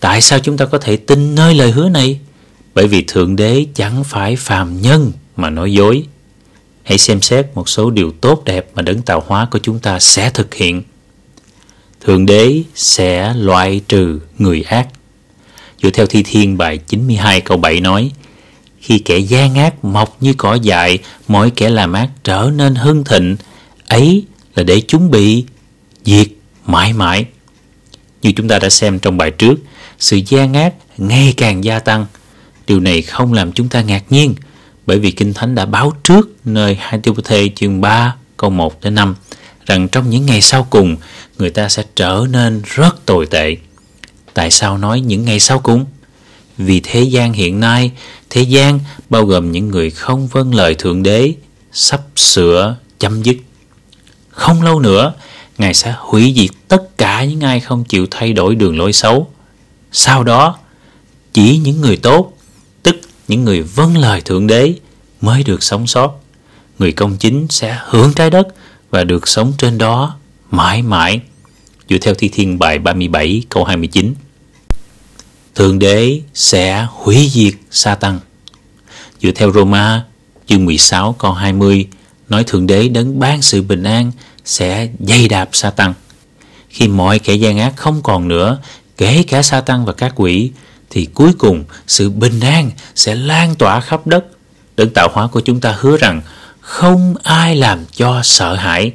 Tại 0.01 0.21
sao 0.21 0.39
chúng 0.39 0.57
ta 0.57 0.65
có 0.65 0.79
thể 0.79 0.97
tin 0.97 1.35
nơi 1.35 1.55
lời 1.55 1.71
hứa 1.71 1.89
này? 1.89 2.19
Bởi 2.75 2.87
vì 2.87 3.05
Thượng 3.07 3.37
Đế 3.37 3.67
chẳng 3.75 4.05
phải 4.05 4.37
phàm 4.37 4.81
nhân 4.81 5.13
mà 5.37 5.51
nói 5.51 5.73
dối. 5.73 6.05
Hãy 6.83 6.99
xem 6.99 7.21
xét 7.21 7.47
một 7.55 7.69
số 7.69 7.91
điều 7.91 8.13
tốt 8.21 8.45
đẹp 8.45 8.67
mà 8.75 8.83
đấng 8.83 9.03
tạo 9.03 9.23
hóa 9.27 9.49
của 9.51 9.59
chúng 9.63 9.79
ta 9.79 9.99
sẽ 10.01 10.31
thực 10.31 10.55
hiện. 10.55 10.83
Thượng 12.05 12.27
Đế 12.27 12.63
sẽ 12.75 13.35
loại 13.35 13.81
trừ 13.89 14.21
người 14.39 14.63
ác. 14.63 14.89
Dựa 15.83 15.91
theo 15.91 16.07
Thi 16.07 16.23
Thiên 16.23 16.59
bài 16.59 16.79
92 16.79 17.41
câu 17.41 17.57
7 17.57 17.81
nói, 17.81 18.11
Khi 18.81 18.99
kẻ 18.99 19.19
gian 19.19 19.55
ác 19.55 19.85
mọc 19.85 20.17
như 20.21 20.35
cỏ 20.37 20.55
dại, 20.55 20.99
mỗi 21.29 21.51
kẻ 21.51 21.71
làm 21.71 21.93
ác 21.93 22.09
trở 22.25 22.51
nên 22.55 22.75
hưng 22.75 23.05
thịnh, 23.05 23.37
ấy 23.89 24.25
là 24.55 24.63
để 24.63 24.83
chúng 24.89 25.11
bị 25.11 25.45
diệt 26.05 26.29
mãi 26.67 26.93
mãi. 26.93 27.25
Như 28.23 28.33
chúng 28.37 28.49
ta 28.49 28.59
đã 28.59 28.69
xem 28.69 28.99
trong 28.99 29.17
bài 29.17 29.31
trước, 29.31 29.55
sự 29.99 30.21
gian 30.27 30.55
ác 30.55 30.75
ngày 30.99 31.35
càng 31.37 31.65
gia 31.65 31.79
tăng. 31.79 32.07
Điều 32.67 32.81
này 32.81 33.03
không 33.03 33.33
làm 33.33 33.53
chúng 33.53 33.69
ta 33.69 33.83
ngạc 33.83 34.05
nhiên, 34.11 34.35
bởi 34.87 34.99
vì 34.99 35.11
Kinh 35.11 35.35
Thánh 35.35 35.55
đã 35.55 35.67
báo 35.67 35.93
trước 36.05 36.31
nơi 36.45 36.77
2 36.81 37.01
Thê 37.25 37.49
chương 37.55 37.81
3 37.81 38.15
câu 38.37 38.51
1 38.51 38.81
đến 38.83 38.95
5 38.95 39.15
rằng 39.67 39.89
trong 39.89 40.11
những 40.11 40.27
ngày 40.27 40.41
sau 40.41 40.67
cùng 40.71 40.97
người 41.39 41.51
ta 41.51 41.69
sẽ 41.69 41.85
trở 41.97 42.27
nên 42.31 42.63
rất 42.65 43.07
tồi 43.07 43.27
tệ. 43.27 43.57
Tại 44.35 44.51
sao 44.51 44.79
nói 44.79 45.01
những 45.01 45.25
ngày 45.25 45.41
sau 45.41 45.59
cùng? 45.59 45.85
Vì 46.59 46.81
thế 46.81 47.03
gian 47.03 47.33
hiện 47.33 47.61
nay, 47.61 47.91
thế 48.31 48.43
gian 48.43 48.81
bao 49.11 49.25
gồm 49.25 49.53
những 49.53 49.69
người 49.69 49.91
không 49.91 50.27
vâng 50.27 50.55
lời 50.55 50.75
Thượng 50.75 51.03
Đế 51.03 51.35
sắp 51.73 52.01
sửa 52.17 52.77
chấm 52.99 53.23
dứt. 53.23 53.37
Không 54.31 54.63
lâu 54.63 54.81
nữa, 54.81 55.13
Ngài 55.59 55.75
sẽ 55.75 55.95
hủy 55.99 56.35
diệt 56.37 56.51
tất 56.69 56.99
cả 56.99 57.25
những 57.25 57.41
ai 57.41 57.61
không 57.61 57.85
chịu 57.85 58.07
thay 58.11 58.33
đổi 58.33 58.55
đường 58.55 58.79
lối 58.79 58.93
xấu. 58.93 59.31
Sau 59.93 60.25
đó, 60.25 60.59
chỉ 61.33 61.59
những 61.59 61.81
người 61.81 61.97
tốt, 61.97 62.33
tức 62.83 62.97
những 63.29 63.45
người 63.45 63.63
vâng 63.63 63.97
lời 63.97 64.21
Thượng 64.21 64.47
Đế 64.47 64.75
mới 65.21 65.43
được 65.43 65.63
sống 65.63 65.87
sót. 65.87 66.21
Người 66.79 66.93
công 66.93 67.17
chính 67.17 67.47
sẽ 67.51 67.79
hưởng 67.85 68.13
trái 68.15 68.31
đất 68.31 68.49
và 68.95 69.05
được 69.05 69.29
sống 69.29 69.53
trên 69.59 69.79
đó 69.79 70.17
mãi 70.51 70.83
mãi. 70.83 71.21
Dựa 71.89 71.99
theo 71.99 72.15
Thi 72.15 72.29
Thiên 72.29 72.59
bài 72.59 72.79
37 72.79 73.43
câu 73.49 73.65
29. 73.65 74.15
Thượng 75.55 75.79
Đế 75.79 76.21
sẽ 76.35 76.87
hủy 76.91 77.31
diệt 77.33 77.55
sa 77.71 77.95
tăng. 77.95 78.21
Dựa 79.23 79.31
theo 79.31 79.53
Roma 79.53 80.05
chương 80.47 80.65
16 80.65 81.13
câu 81.13 81.33
20 81.33 81.89
nói 82.29 82.45
Thượng 82.45 82.67
Đế 82.67 82.89
đấng 82.89 83.19
ban 83.19 83.43
sự 83.43 83.63
bình 83.63 83.83
an 83.83 84.13
sẽ 84.45 84.89
dây 85.01 85.29
đạp 85.29 85.49
sa 85.53 85.71
tăng. 85.71 85.95
Khi 86.69 86.89
mọi 86.89 87.19
kẻ 87.19 87.35
gian 87.35 87.59
ác 87.59 87.73
không 87.77 88.03
còn 88.03 88.29
nữa, 88.29 88.59
kể 88.97 89.25
cả 89.29 89.43
sa 89.43 89.61
tăng 89.61 89.85
và 89.85 89.93
các 89.93 90.13
quỷ, 90.17 90.51
thì 90.91 91.09
cuối 91.15 91.33
cùng 91.39 91.65
sự 91.87 92.11
bình 92.11 92.41
an 92.41 92.71
sẽ 92.95 93.15
lan 93.15 93.55
tỏa 93.55 93.81
khắp 93.81 94.07
đất. 94.07 94.25
Đấng 94.77 94.91
tạo 94.95 95.09
hóa 95.13 95.27
của 95.27 95.41
chúng 95.41 95.61
ta 95.61 95.77
hứa 95.81 95.97
rằng 95.97 96.23
không 96.65 97.15
ai 97.23 97.57
làm 97.57 97.85
cho 97.93 98.21
sợ 98.23 98.55
hãi. 98.55 98.93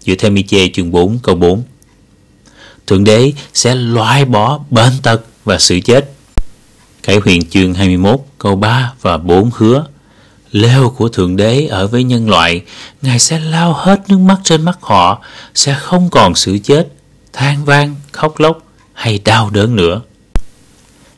Dựa 0.00 0.14
theo 0.14 0.30
Miche 0.30 0.68
chương 0.74 0.90
4 0.90 1.18
câu 1.22 1.34
4. 1.34 1.62
Thượng 2.86 3.04
Đế 3.04 3.32
sẽ 3.54 3.74
loại 3.74 4.24
bỏ 4.24 4.60
bệnh 4.70 4.92
tật 5.02 5.20
và 5.44 5.58
sự 5.58 5.80
chết. 5.84 6.12
Khải 7.02 7.16
huyền 7.16 7.48
chương 7.50 7.74
21 7.74 8.20
câu 8.38 8.56
3 8.56 8.92
và 9.00 9.16
4 9.16 9.50
hứa 9.54 9.86
Lêu 10.52 10.94
của 10.96 11.08
Thượng 11.08 11.36
Đế 11.36 11.66
ở 11.66 11.86
với 11.86 12.04
nhân 12.04 12.30
loại 12.30 12.62
Ngài 13.02 13.18
sẽ 13.18 13.40
lao 13.40 13.72
hết 13.72 14.00
nước 14.08 14.18
mắt 14.18 14.38
trên 14.44 14.62
mắt 14.62 14.78
họ 14.80 15.22
Sẽ 15.54 15.74
không 15.74 16.10
còn 16.10 16.34
sự 16.34 16.58
chết 16.64 16.88
than 17.32 17.64
vang, 17.64 17.94
khóc 18.12 18.40
lóc 18.40 18.58
hay 18.92 19.20
đau 19.24 19.50
đớn 19.50 19.76
nữa 19.76 20.00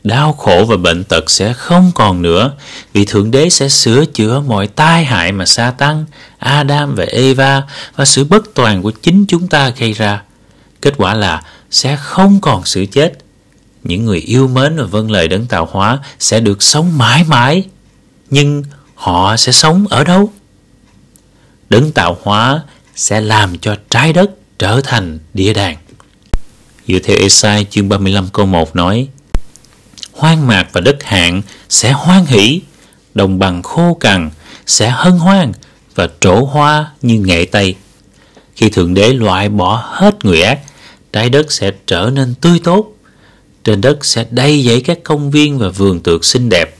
Đau 0.04 0.32
khổ 0.32 0.64
và 0.68 0.76
bệnh 0.76 1.04
tật 1.04 1.30
sẽ 1.30 1.52
không 1.52 1.92
còn 1.94 2.22
nữa 2.22 2.52
Vì 2.92 3.04
Thượng 3.04 3.30
Đế 3.30 3.50
sẽ 3.50 3.68
sửa 3.68 4.04
chữa 4.04 4.42
mọi 4.46 4.66
tai 4.66 5.04
hại 5.04 5.32
mà 5.32 5.46
sa 5.46 5.70
tăng, 5.70 6.04
Adam 6.38 6.94
và 6.94 7.04
Eva 7.04 7.62
Và 7.96 8.04
sự 8.04 8.24
bất 8.24 8.54
toàn 8.54 8.82
của 8.82 8.90
chính 8.90 9.24
chúng 9.28 9.48
ta 9.48 9.70
gây 9.70 9.92
ra. 9.92 10.22
Kết 10.80 10.94
quả 10.96 11.14
là 11.14 11.42
sẽ 11.70 11.96
không 11.96 12.40
còn 12.40 12.64
sự 12.64 12.86
chết. 12.86 13.18
Những 13.84 14.04
người 14.04 14.18
yêu 14.18 14.48
mến 14.48 14.76
và 14.76 14.84
vâng 14.84 15.10
lời 15.10 15.28
đấng 15.28 15.46
tạo 15.46 15.68
hóa 15.70 15.98
sẽ 16.18 16.40
được 16.40 16.62
sống 16.62 16.98
mãi 16.98 17.24
mãi 17.24 17.64
nhưng 18.30 18.64
họ 18.94 19.36
sẽ 19.36 19.52
sống 19.52 19.86
ở 19.90 20.04
đâu? 20.04 20.32
Đấng 21.70 21.92
tạo 21.92 22.18
hóa 22.22 22.62
sẽ 22.96 23.20
làm 23.20 23.58
cho 23.58 23.76
trái 23.90 24.12
đất 24.12 24.30
trở 24.58 24.80
thành 24.84 25.18
địa 25.34 25.52
đàng. 25.54 25.76
Dựa 26.88 26.98
theo 26.98 27.16
Esai 27.16 27.66
chương 27.70 27.88
35 27.88 28.28
câu 28.32 28.46
1 28.46 28.76
nói 28.76 29.08
hoang 30.20 30.46
mạc 30.46 30.68
và 30.72 30.80
đất 30.80 31.02
hạn 31.02 31.42
sẽ 31.68 31.92
hoan 31.92 32.26
hỷ 32.26 32.62
đồng 33.14 33.38
bằng 33.38 33.62
khô 33.62 33.94
cằn 34.00 34.30
sẽ 34.66 34.90
hân 34.90 35.12
hoan 35.12 35.52
và 35.94 36.08
trổ 36.20 36.44
hoa 36.44 36.90
như 37.02 37.20
nghệ 37.20 37.44
tây 37.44 37.74
khi 38.56 38.68
thượng 38.68 38.94
đế 38.94 39.12
loại 39.12 39.48
bỏ 39.48 39.88
hết 39.92 40.24
người 40.24 40.42
ác 40.42 40.58
trái 41.12 41.30
đất 41.30 41.52
sẽ 41.52 41.70
trở 41.86 42.10
nên 42.14 42.34
tươi 42.34 42.60
tốt 42.64 42.94
trên 43.64 43.80
đất 43.80 44.04
sẽ 44.04 44.26
đầy 44.30 44.62
dẫy 44.62 44.80
các 44.80 44.98
công 45.04 45.30
viên 45.30 45.58
và 45.58 45.68
vườn 45.68 46.00
tược 46.00 46.24
xinh 46.24 46.48
đẹp 46.48 46.76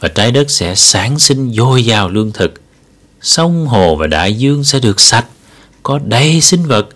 và 0.00 0.08
trái 0.08 0.30
đất 0.32 0.50
sẽ 0.50 0.74
sản 0.74 1.18
sinh 1.18 1.52
dồi 1.52 1.84
dào 1.84 2.08
lương 2.08 2.32
thực. 2.32 2.54
Sông 3.20 3.66
hồ 3.66 3.96
và 3.96 4.06
đại 4.06 4.34
dương 4.34 4.64
sẽ 4.64 4.80
được 4.80 5.00
sạch, 5.00 5.26
có 5.82 5.98
đầy 6.04 6.40
sinh 6.40 6.66
vật. 6.66 6.88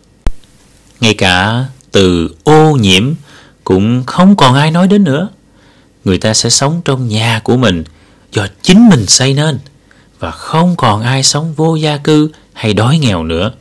Ngay 1.01 1.15
cả 1.15 1.65
từ 1.93 2.35
ô 2.45 2.77
nhiễm 2.77 3.15
cũng 3.65 4.05
không 4.07 4.37
còn 4.37 4.55
ai 4.55 4.71
nói 4.71 4.89
đến 4.89 5.05
nữa. 5.05 5.29
Người 6.05 6.19
ta 6.19 6.35
sẽ 6.35 6.51
sống 6.51 6.81
trong 6.85 7.09
nhà 7.09 7.41
của 7.45 7.57
mình 7.57 7.85
do 8.33 8.47
chính 8.63 8.89
mình 8.89 9.07
xây 9.07 9.35
nên 9.35 9.59
và 10.19 10.31
không 10.31 10.77
còn 10.77 11.03
ai 11.03 11.23
sống 11.23 11.55
vô 11.55 11.77
gia 11.77 11.97
cư 11.97 12.31
hay 12.53 12.75
đói 12.75 12.99
nghèo 12.99 13.25
nữa. 13.25 13.53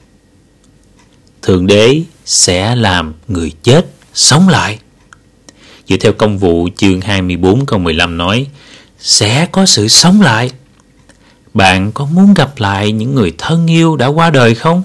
Thượng 1.41 1.67
đế 1.67 2.01
sẽ 2.25 2.75
làm 2.75 3.13
người 3.27 3.51
chết 3.63 3.85
sống 4.13 4.49
lại. 4.49 4.79
Dựa 5.87 5.97
theo 5.97 6.13
công 6.13 6.37
vụ 6.37 6.69
chương 6.75 7.01
24 7.01 7.65
câu 7.65 7.79
15 7.79 8.17
nói, 8.17 8.47
Sẽ 8.99 9.45
có 9.51 9.65
sự 9.65 9.87
sống 9.87 10.21
lại 10.21 10.49
Bạn 11.53 11.91
có 11.91 12.05
muốn 12.05 12.33
gặp 12.33 12.53
lại 12.57 12.91
những 12.91 13.15
người 13.15 13.33
thân 13.37 13.67
yêu 13.67 13.95
đã 13.95 14.07
qua 14.07 14.29
đời 14.29 14.55
không? 14.55 14.83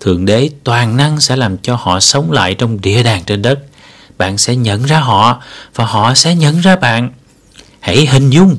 Thượng 0.00 0.24
đế 0.24 0.50
toàn 0.64 0.96
năng 0.96 1.20
sẽ 1.20 1.36
làm 1.36 1.58
cho 1.58 1.76
họ 1.76 2.00
sống 2.00 2.32
lại 2.32 2.54
trong 2.54 2.80
địa 2.80 3.02
đàng 3.02 3.22
trên 3.26 3.42
đất 3.42 3.58
bạn 4.18 4.38
sẽ 4.38 4.56
nhận 4.56 4.82
ra 4.82 5.00
họ 5.00 5.42
Và 5.74 5.84
họ 5.84 6.14
sẽ 6.14 6.34
nhận 6.34 6.60
ra 6.60 6.76
bạn 6.76 7.10
Hãy 7.80 8.06
hình 8.06 8.30
dung 8.30 8.58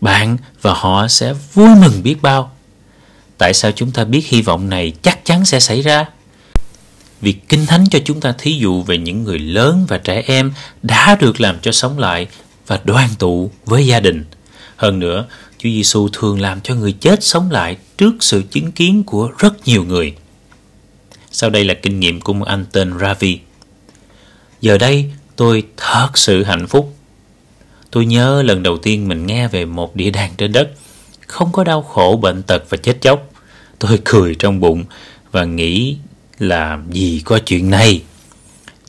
Bạn 0.00 0.36
và 0.62 0.74
họ 0.74 1.08
sẽ 1.08 1.34
vui 1.54 1.68
mừng 1.80 2.02
biết 2.02 2.22
bao 2.22 2.52
Tại 3.38 3.54
sao 3.54 3.72
chúng 3.72 3.90
ta 3.90 4.04
biết 4.04 4.26
hy 4.26 4.42
vọng 4.42 4.68
này 4.68 4.92
chắc 5.02 5.24
chắn 5.24 5.44
sẽ 5.44 5.60
xảy 5.60 5.82
ra? 5.82 6.06
Việc 7.20 7.48
Kinh 7.48 7.66
Thánh 7.66 7.84
cho 7.90 7.98
chúng 8.04 8.20
ta 8.20 8.34
thí 8.38 8.52
dụ 8.52 8.82
về 8.82 8.98
những 8.98 9.24
người 9.24 9.38
lớn 9.38 9.86
và 9.88 9.98
trẻ 9.98 10.22
em 10.26 10.52
đã 10.82 11.16
được 11.20 11.40
làm 11.40 11.60
cho 11.60 11.72
sống 11.72 11.98
lại 11.98 12.26
và 12.66 12.80
đoàn 12.84 13.08
tụ 13.18 13.50
với 13.64 13.86
gia 13.86 14.00
đình. 14.00 14.24
Hơn 14.76 14.98
nữa, 14.98 15.26
Chúa 15.58 15.68
Giêsu 15.68 16.08
thường 16.12 16.40
làm 16.40 16.60
cho 16.60 16.74
người 16.74 16.92
chết 16.92 17.24
sống 17.24 17.50
lại 17.50 17.76
trước 17.98 18.14
sự 18.20 18.42
chứng 18.50 18.72
kiến 18.72 19.02
của 19.04 19.30
rất 19.38 19.68
nhiều 19.68 19.84
người. 19.84 20.14
Sau 21.30 21.50
đây 21.50 21.64
là 21.64 21.74
kinh 21.74 22.00
nghiệm 22.00 22.20
của 22.20 22.32
một 22.32 22.46
anh 22.46 22.64
tên 22.72 22.98
Ravi. 23.00 23.38
Giờ 24.62 24.78
đây, 24.78 25.10
tôi 25.36 25.62
thật 25.76 26.08
sự 26.14 26.44
hạnh 26.44 26.66
phúc. 26.66 26.96
Tôi 27.90 28.06
nhớ 28.06 28.42
lần 28.42 28.62
đầu 28.62 28.78
tiên 28.78 29.08
mình 29.08 29.26
nghe 29.26 29.48
về 29.48 29.64
một 29.64 29.96
địa 29.96 30.10
đàng 30.10 30.32
trên 30.36 30.52
đất, 30.52 30.70
không 31.26 31.52
có 31.52 31.64
đau 31.64 31.82
khổ, 31.82 32.18
bệnh 32.22 32.42
tật 32.42 32.64
và 32.68 32.76
chết 32.76 33.00
chóc. 33.00 33.30
Tôi 33.78 34.00
cười 34.04 34.34
trong 34.34 34.60
bụng 34.60 34.84
và 35.32 35.44
nghĩ 35.44 35.96
là 36.38 36.78
gì 36.90 37.22
có 37.24 37.38
chuyện 37.38 37.70
này. 37.70 38.02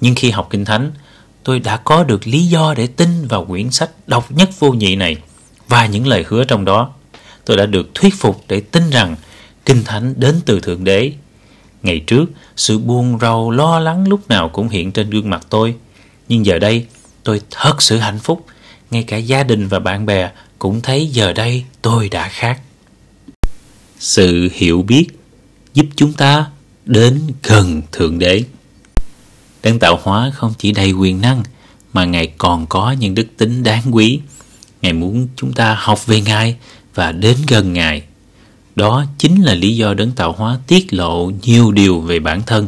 Nhưng 0.01 0.15
khi 0.15 0.31
học 0.31 0.47
Kinh 0.49 0.65
Thánh, 0.65 0.91
tôi 1.43 1.59
đã 1.59 1.77
có 1.77 2.03
được 2.03 2.27
lý 2.27 2.45
do 2.45 2.73
để 2.77 2.87
tin 2.87 3.27
vào 3.27 3.45
quyển 3.45 3.71
sách 3.71 3.89
độc 4.07 4.31
nhất 4.31 4.49
vô 4.59 4.71
nhị 4.71 4.95
này. 4.95 5.17
và 5.67 5.85
những 5.85 6.07
lời 6.07 6.25
hứa 6.27 6.43
trong 6.43 6.65
đó. 6.65 6.93
Tôi 7.45 7.57
đã 7.57 7.65
được 7.65 7.95
thuyết 7.95 8.13
phục 8.17 8.43
để 8.47 8.59
tin 8.59 8.89
rằng 8.89 9.15
Kinh 9.65 9.83
Thánh 9.83 10.13
đến 10.17 10.35
từ 10.45 10.59
Thượng 10.59 10.83
Đế. 10.83 11.11
Ngày 11.83 11.99
trước, 12.07 12.25
sự 12.55 12.77
buồn 12.77 13.17
rầu 13.21 13.51
lo 13.51 13.79
lắng 13.79 14.07
lúc 14.07 14.29
nào 14.29 14.49
cũng 14.49 14.69
hiện 14.69 14.91
trên 14.91 15.09
gương 15.09 15.29
mặt 15.29 15.45
tôi. 15.49 15.75
Nhưng 16.27 16.45
giờ 16.45 16.59
đây, 16.59 16.85
tôi 17.23 17.41
thật 17.51 17.81
sự 17.81 17.97
hạnh 17.97 18.19
phúc. 18.19 18.45
Ngay 18.91 19.03
cả 19.03 19.17
gia 19.17 19.43
đình 19.43 19.67
và 19.67 19.79
bạn 19.79 20.05
bè 20.05 20.31
cũng 20.59 20.81
thấy 20.81 21.07
giờ 21.07 21.33
đây 21.33 21.63
tôi 21.81 22.09
đã 22.09 22.27
khác. 22.27 22.61
Sự 23.99 24.49
hiểu 24.53 24.81
biết 24.81 25.07
giúp 25.73 25.85
chúng 25.95 26.13
ta 26.13 26.45
đến 26.85 27.21
gần 27.43 27.81
Thượng 27.91 28.19
Đế. 28.19 28.43
Đấng 29.63 29.79
tạo 29.79 29.99
hóa 30.03 30.31
không 30.35 30.53
chỉ 30.57 30.71
đầy 30.71 30.91
quyền 30.91 31.21
năng 31.21 31.43
mà 31.93 32.05
Ngài 32.05 32.27
còn 32.37 32.65
có 32.67 32.91
những 32.91 33.15
đức 33.15 33.27
tính 33.37 33.63
đáng 33.63 33.83
quý. 33.91 34.19
Ngài 34.81 34.93
muốn 34.93 35.27
chúng 35.35 35.53
ta 35.53 35.77
học 35.79 36.05
về 36.05 36.21
Ngài 36.21 36.55
và 36.95 37.11
đến 37.11 37.37
gần 37.47 37.73
Ngài. 37.73 38.03
Đó 38.75 39.05
chính 39.17 39.41
là 39.41 39.53
lý 39.53 39.75
do 39.75 39.93
đấng 39.93 40.11
tạo 40.11 40.31
hóa 40.31 40.57
tiết 40.67 40.93
lộ 40.93 41.31
nhiều 41.41 41.71
điều 41.71 41.99
về 41.99 42.19
bản 42.19 42.41
thân. 42.45 42.67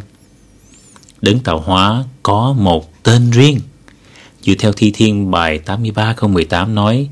Đấng 1.22 1.40
tạo 1.40 1.60
hóa 1.60 2.04
có 2.24 2.56
một 2.60 3.04
tên 3.04 3.32
riêng. 3.32 3.60
Dựa 4.42 4.54
theo 4.60 4.74
thi 4.74 4.92
thiên 4.92 5.32
bài 5.32 5.58
83 5.60 6.14
câu 6.14 6.30
18 6.30 6.76
nói 6.76 7.10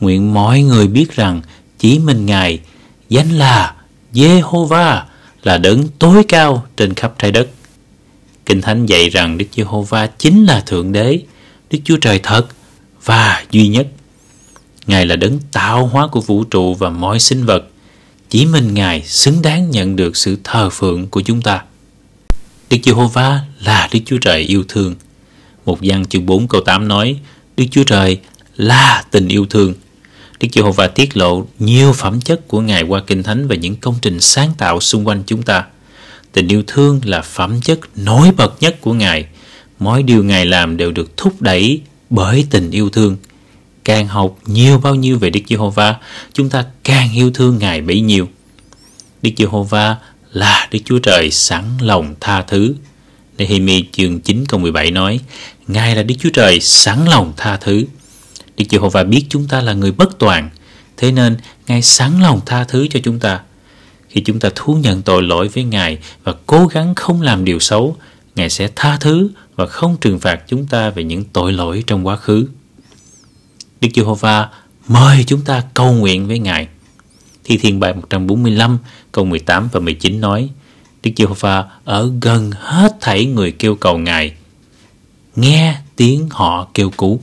Nguyện 0.00 0.34
mọi 0.34 0.62
người 0.62 0.86
biết 0.86 1.16
rằng 1.16 1.42
chỉ 1.78 1.98
mình 1.98 2.26
Ngài 2.26 2.60
danh 3.08 3.30
là 3.30 3.74
Jehovah 4.12 5.02
là 5.42 5.58
đấng 5.58 5.88
tối 5.98 6.24
cao 6.28 6.66
trên 6.76 6.94
khắp 6.94 7.14
trái 7.18 7.32
đất. 7.32 7.48
Kinh 8.46 8.60
Thánh 8.60 8.86
dạy 8.86 9.08
rằng 9.08 9.38
Đức 9.38 9.46
Giê-hô-va 9.56 10.06
chính 10.06 10.44
là 10.44 10.60
Thượng 10.60 10.92
Đế, 10.92 11.20
Đức 11.70 11.78
Chúa 11.84 11.96
Trời 11.96 12.20
thật 12.22 12.46
và 13.04 13.44
duy 13.50 13.68
nhất. 13.68 13.86
Ngài 14.86 15.06
là 15.06 15.16
đấng 15.16 15.38
tạo 15.52 15.86
hóa 15.86 16.06
của 16.06 16.20
vũ 16.20 16.44
trụ 16.44 16.74
và 16.74 16.90
mọi 16.90 17.20
sinh 17.20 17.44
vật. 17.44 17.68
Chỉ 18.30 18.46
mình 18.46 18.74
Ngài 18.74 19.02
xứng 19.02 19.42
đáng 19.42 19.70
nhận 19.70 19.96
được 19.96 20.16
sự 20.16 20.36
thờ 20.44 20.70
phượng 20.70 21.06
của 21.06 21.20
chúng 21.20 21.42
ta. 21.42 21.62
Đức 22.70 22.76
Giê-hô-va 22.84 23.40
là 23.60 23.88
Đức 23.92 23.98
Chúa 24.06 24.18
Trời 24.18 24.40
yêu 24.40 24.64
thương. 24.68 24.94
Một 25.64 25.78
văn 25.82 26.06
chương 26.06 26.26
4 26.26 26.48
câu 26.48 26.60
8 26.60 26.88
nói, 26.88 27.16
Đức 27.56 27.64
Chúa 27.70 27.84
Trời 27.84 28.18
là 28.56 29.04
tình 29.10 29.28
yêu 29.28 29.46
thương. 29.50 29.74
Đức 30.40 30.48
Giê-hô-va 30.52 30.86
tiết 30.86 31.16
lộ 31.16 31.46
nhiều 31.58 31.92
phẩm 31.92 32.20
chất 32.20 32.48
của 32.48 32.60
Ngài 32.60 32.82
qua 32.82 33.02
Kinh 33.06 33.22
Thánh 33.22 33.48
và 33.48 33.54
những 33.54 33.76
công 33.76 33.94
trình 34.02 34.20
sáng 34.20 34.52
tạo 34.58 34.80
xung 34.80 35.06
quanh 35.06 35.22
chúng 35.26 35.42
ta. 35.42 35.64
Tình 36.32 36.48
yêu 36.48 36.62
thương 36.66 37.00
là 37.04 37.22
phẩm 37.22 37.60
chất 37.60 37.80
nổi 37.96 38.30
bật 38.36 38.62
nhất 38.62 38.80
của 38.80 38.92
Ngài. 38.92 39.26
Mọi 39.78 40.02
điều 40.02 40.24
Ngài 40.24 40.46
làm 40.46 40.76
đều 40.76 40.92
được 40.92 41.16
thúc 41.16 41.42
đẩy 41.42 41.80
bởi 42.10 42.46
tình 42.50 42.70
yêu 42.70 42.90
thương. 42.90 43.16
Càng 43.88 44.08
học 44.08 44.38
nhiều 44.46 44.78
bao 44.78 44.94
nhiêu 44.94 45.18
về 45.18 45.30
Đức 45.30 45.40
Giê-hô-va, 45.48 45.96
chúng 46.32 46.50
ta 46.50 46.64
càng 46.84 47.12
yêu 47.14 47.30
thương 47.30 47.58
Ngài 47.58 47.80
bấy 47.80 48.00
nhiêu. 48.00 48.28
Đức 49.22 49.30
Giê-hô-va 49.36 49.96
là 50.32 50.68
Đức 50.70 50.78
Chúa 50.84 50.98
Trời 50.98 51.30
sẵn 51.30 51.64
lòng 51.80 52.14
tha 52.20 52.42
thứ. 52.42 52.74
Nehemi 53.38 53.84
chương 53.92 54.20
9 54.20 54.44
câu 54.48 54.60
17 54.60 54.90
nói, 54.90 55.20
Ngài 55.66 55.96
là 55.96 56.02
Đức 56.02 56.14
Chúa 56.18 56.30
Trời 56.30 56.60
sẵn 56.60 57.04
lòng 57.04 57.32
tha 57.36 57.56
thứ. 57.56 57.84
Đức 58.56 58.64
Giê-hô-va 58.70 59.04
biết 59.04 59.24
chúng 59.28 59.48
ta 59.48 59.60
là 59.60 59.72
người 59.72 59.92
bất 59.92 60.18
toàn, 60.18 60.50
thế 60.96 61.12
nên 61.12 61.36
Ngài 61.66 61.82
sẵn 61.82 62.20
lòng 62.20 62.40
tha 62.46 62.64
thứ 62.64 62.86
cho 62.90 63.00
chúng 63.04 63.18
ta. 63.18 63.40
Khi 64.08 64.20
chúng 64.20 64.40
ta 64.40 64.48
thú 64.54 64.74
nhận 64.74 65.02
tội 65.02 65.22
lỗi 65.22 65.48
với 65.48 65.64
Ngài 65.64 65.98
và 66.24 66.34
cố 66.46 66.66
gắng 66.66 66.94
không 66.94 67.22
làm 67.22 67.44
điều 67.44 67.58
xấu, 67.58 67.96
Ngài 68.34 68.50
sẽ 68.50 68.68
tha 68.76 68.96
thứ 69.00 69.30
và 69.56 69.66
không 69.66 69.96
trừng 70.00 70.18
phạt 70.18 70.40
chúng 70.48 70.66
ta 70.66 70.90
về 70.90 71.04
những 71.04 71.24
tội 71.24 71.52
lỗi 71.52 71.84
trong 71.86 72.06
quá 72.06 72.16
khứ. 72.16 72.46
Đức 73.80 73.88
Giê-hô-va 73.94 74.48
mời 74.88 75.24
chúng 75.26 75.44
ta 75.44 75.62
cầu 75.74 75.92
nguyện 75.92 76.28
với 76.28 76.38
Ngài. 76.38 76.68
Thi 77.44 77.56
Thiên 77.56 77.80
bài 77.80 77.94
145 77.94 78.78
câu 79.12 79.24
18 79.24 79.68
và 79.72 79.80
19 79.80 80.20
nói, 80.20 80.48
Đức 81.02 81.10
Giê-hô-va 81.16 81.64
ở 81.84 82.12
gần 82.22 82.50
hết 82.50 82.96
thảy 83.00 83.24
người 83.24 83.52
kêu 83.52 83.74
cầu 83.74 83.98
Ngài, 83.98 84.34
nghe 85.36 85.76
tiếng 85.96 86.28
họ 86.30 86.68
kêu 86.74 86.90
cứu. 86.90 87.20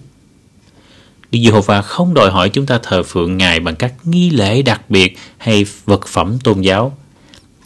Đức 1.31 1.39
Giê-hô-va 1.43 1.81
không 1.81 2.13
đòi 2.13 2.31
hỏi 2.31 2.49
chúng 2.49 2.65
ta 2.65 2.79
thờ 2.83 3.03
phượng 3.03 3.37
Ngài 3.37 3.59
bằng 3.59 3.75
các 3.75 3.93
nghi 4.03 4.29
lễ 4.29 4.61
đặc 4.61 4.89
biệt 4.89 5.17
hay 5.37 5.65
vật 5.85 6.07
phẩm 6.07 6.39
tôn 6.43 6.61
giáo. 6.61 6.97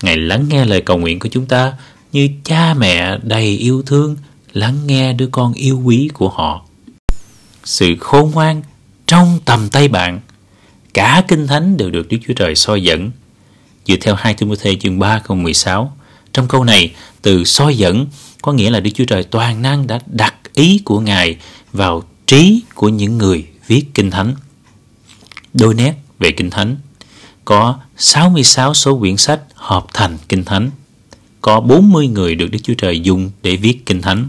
Ngài 0.01 0.17
lắng 0.17 0.45
nghe 0.49 0.65
lời 0.65 0.81
cầu 0.81 0.97
nguyện 0.97 1.19
của 1.19 1.29
chúng 1.31 1.45
ta 1.45 1.73
như 2.11 2.29
cha 2.43 2.73
mẹ 2.73 3.17
đầy 3.23 3.57
yêu 3.57 3.83
thương 3.85 4.17
lắng 4.53 4.77
nghe 4.87 5.13
đứa 5.13 5.27
con 5.27 5.53
yêu 5.53 5.81
quý 5.85 6.09
của 6.13 6.29
họ. 6.29 6.65
Sự 7.63 7.95
khôn 7.99 8.31
ngoan 8.31 8.61
trong 9.09 9.39
tầm 9.45 9.69
tay 9.69 9.87
bạn. 9.87 10.19
Cả 10.93 11.23
kinh 11.27 11.47
thánh 11.47 11.77
đều 11.77 11.89
được 11.89 12.07
Đức 12.09 12.17
Chúa 12.27 12.33
Trời 12.33 12.55
soi 12.55 12.83
dẫn. 12.83 13.11
Dựa 13.87 13.95
theo 14.01 14.15
2 14.15 14.33
Timothy 14.33 14.77
chương 14.79 14.99
3 14.99 15.19
câu 15.19 15.37
16, 15.37 15.97
trong 16.33 16.47
câu 16.47 16.63
này 16.63 16.93
từ 17.21 17.43
soi 17.43 17.77
dẫn 17.77 18.07
có 18.41 18.53
nghĩa 18.53 18.69
là 18.69 18.79
Đức 18.79 18.89
Chúa 18.93 19.05
Trời 19.05 19.23
toàn 19.23 19.61
năng 19.61 19.87
đã 19.87 19.99
đặt 20.05 20.35
ý 20.53 20.81
của 20.85 20.99
Ngài 20.99 21.37
vào 21.73 22.03
trí 22.27 22.61
của 22.75 22.89
những 22.89 23.17
người 23.17 23.47
viết 23.67 23.85
Kinh 23.93 24.11
Thánh. 24.11 24.35
Đôi 25.53 25.73
nét 25.73 25.93
về 26.19 26.31
Kinh 26.31 26.49
Thánh 26.49 26.75
có 27.45 27.79
66 27.97 28.73
số 28.73 28.99
quyển 28.99 29.17
sách 29.17 29.41
hợp 29.55 29.85
thành 29.93 30.17
Kinh 30.29 30.45
Thánh. 30.45 30.71
Có 31.41 31.59
40 31.59 32.07
người 32.07 32.35
được 32.35 32.47
Đức 32.51 32.59
Chúa 32.63 32.73
Trời 32.73 32.99
dùng 32.99 33.31
để 33.43 33.55
viết 33.55 33.85
Kinh 33.85 34.01
Thánh. 34.01 34.27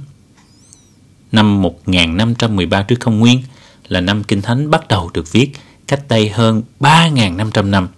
Năm 1.32 1.62
1513 1.62 2.82
trước 2.82 2.96
công 3.00 3.18
nguyên 3.18 3.42
là 3.90 4.00
năm 4.00 4.24
Kinh 4.24 4.42
Thánh 4.42 4.70
bắt 4.70 4.88
đầu 4.88 5.10
được 5.14 5.32
viết 5.32 5.52
cách 5.86 6.08
đây 6.08 6.28
hơn 6.28 6.62
3.500 6.80 7.70
năm. 7.70 7.88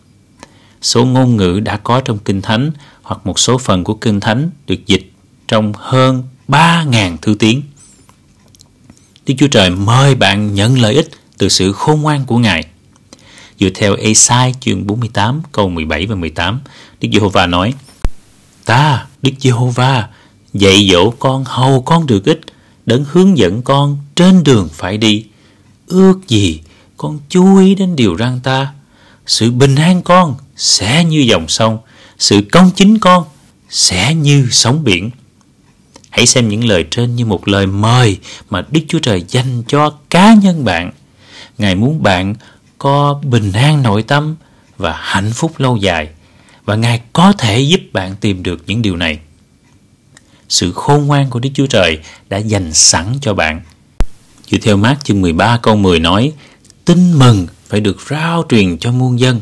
Số 0.83 1.05
ngôn 1.05 1.37
ngữ 1.37 1.61
đã 1.61 1.77
có 1.77 2.01
trong 2.01 2.19
Kinh 2.19 2.43
Thánh 2.43 2.71
hoặc 3.03 3.27
một 3.27 3.39
số 3.39 3.59
phần 3.59 3.85
của 3.85 3.95
Kinh 3.95 4.21
Thánh 4.21 4.51
được 4.67 4.87
dịch 4.87 5.13
trong 5.49 5.73
hơn 5.77 6.23
3.000 6.49 7.17
thư 7.23 7.35
tiếng. 7.39 7.63
Đức 9.27 9.35
Chúa 9.39 9.47
Trời 9.47 9.71
mời 9.71 10.15
bạn 10.15 10.55
nhận 10.55 10.79
lợi 10.79 10.95
ích 10.95 11.11
từ 11.39 11.49
sự 11.49 11.73
khôn 11.73 12.03
ngoan 12.03 12.25
của 12.25 12.39
Ngài. 12.39 12.67
Dựa 13.61 13.69
theo 13.75 13.97
Esai 13.97 14.55
chương 14.61 14.87
48 14.87 15.43
câu 15.53 15.69
17 15.69 16.07
và 16.07 16.15
18, 16.15 16.61
Đức 17.01 17.09
Giê-hô-va 17.13 17.47
nói: 17.47 17.75
Ta, 18.65 19.07
Đức 19.23 19.33
Giê-hô-va, 19.41 20.09
dạy 20.55 20.89
dỗ 20.93 21.11
con 21.11 21.45
hầu 21.45 21.83
con 21.83 22.07
được 22.07 22.25
ích, 22.25 22.41
đấng 22.87 23.05
hướng 23.09 23.39
dẫn 23.39 23.63
con 23.63 23.99
trên 24.15 24.45
đường 24.45 24.69
phải 24.73 24.99
đi. 24.99 25.25
Ước 25.93 26.29
gì 26.29 26.61
con 26.97 27.19
chú 27.29 27.59
ý 27.59 27.75
đến 27.75 27.97
điều 27.97 28.15
răng 28.15 28.41
ta. 28.43 28.73
Sự 29.27 29.51
bình 29.51 29.75
an 29.75 30.03
con 30.03 30.35
sẽ 30.57 31.05
như 31.05 31.19
dòng 31.19 31.49
sông, 31.49 31.79
sự 32.19 32.41
công 32.53 32.71
chính 32.77 32.99
con 32.99 33.25
sẽ 33.71 34.15
như 34.15 34.49
sóng 34.51 34.85
biển. 34.85 35.11
Hãy 36.11 36.27
xem 36.27 36.49
những 36.49 36.65
lời 36.65 36.85
trên 36.91 37.17
như 37.17 37.25
một 37.25 37.49
lời 37.49 37.67
mời 37.67 38.19
mà 38.51 38.65
Đức 38.71 38.81
Chúa 38.89 38.99
Trời 38.99 39.25
dành 39.29 39.63
cho 39.69 39.91
cá 40.11 40.35
nhân 40.35 40.65
bạn. 40.65 40.91
Ngài 41.59 41.75
muốn 41.75 42.03
bạn 42.03 42.35
có 42.79 43.21
bình 43.25 43.53
an 43.53 43.83
nội 43.83 44.03
tâm 44.03 44.37
và 44.79 44.93
hạnh 45.01 45.33
phúc 45.35 45.53
lâu 45.59 45.77
dài 45.77 46.09
và 46.65 46.75
Ngài 46.77 47.01
có 47.13 47.33
thể 47.33 47.61
giúp 47.61 47.81
bạn 47.93 48.17
tìm 48.21 48.43
được 48.43 48.63
những 48.67 48.83
điều 48.83 48.97
này. 48.97 49.19
Sự 50.49 50.73
khôn 50.73 51.07
ngoan 51.07 51.31
của 51.31 51.39
Đức 51.39 51.51
Chúa 51.55 51.67
Trời 51.67 51.99
đã 52.29 52.39
dành 52.39 52.73
sẵn 52.73 53.15
cho 53.21 53.35
bạn. 53.35 53.61
Dựa 54.53 54.59
theo 54.59 54.77
mát 54.77 55.05
chương 55.05 55.21
13 55.21 55.59
câu 55.63 55.77
10 55.77 55.99
nói, 55.99 56.33
tin 56.85 57.13
mừng 57.13 57.47
phải 57.69 57.81
được 57.81 57.97
rao 58.11 58.45
truyền 58.49 58.79
cho 58.79 58.93
muôn 58.93 59.21
dân. 59.21 59.41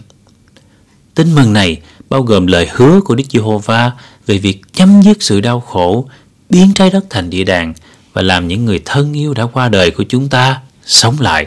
Tin 1.15 1.35
mừng 1.35 1.53
này 1.53 1.81
bao 2.09 2.23
gồm 2.23 2.47
lời 2.47 2.69
hứa 2.73 3.01
của 3.05 3.15
Đức 3.15 3.25
Giê-hô-va 3.31 3.93
về 4.27 4.39
việc 4.39 4.63
chấm 4.73 5.03
dứt 5.03 5.23
sự 5.23 5.41
đau 5.41 5.61
khổ 5.61 6.09
biến 6.51 6.73
trái 6.75 6.91
đất 6.91 7.05
thành 7.11 7.31
địa 7.31 7.45
đàng 7.45 7.75
và 8.13 8.23
làm 8.23 8.49
những 8.49 8.65
người 8.65 8.83
thân 8.85 9.13
yêu 9.13 9.35
đã 9.35 9.47
qua 9.47 9.69
đời 9.69 9.91
của 9.91 10.05
chúng 10.09 10.29
ta 10.29 10.61
sống 10.87 11.21
lại. 11.21 11.47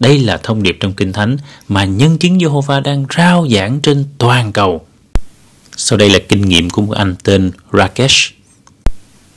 Đây 0.00 0.18
là 0.18 0.36
thông 0.36 0.62
điệp 0.62 0.76
trong 0.80 0.92
Kinh 0.92 1.12
Thánh 1.12 1.36
mà 1.68 1.84
nhân 1.84 2.18
chứng 2.18 2.40
giê-hô-va 2.40 2.80
đang 2.80 3.06
rao 3.16 3.48
giảng 3.50 3.80
trên 3.80 4.04
toàn 4.18 4.52
cầu. 4.52 4.86
Sau 5.76 5.96
đây 5.98 6.10
là 6.10 6.18
kinh 6.28 6.48
nghiệm 6.48 6.70
của 6.70 6.82
một 6.82 6.94
anh 6.94 7.14
tên 7.24 7.50
Rakesh. 7.72 8.34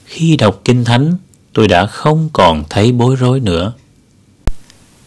Khi 0.06 0.38
đọc 0.38 0.62
Kinh 0.66 0.86
Thánh, 0.86 1.14
tôi 1.56 1.68
đã 1.68 1.86
không 1.86 2.30
còn 2.34 2.64
thấy 2.70 2.92
bối 2.92 3.16
rối 3.16 3.40
nữa. 3.40 3.74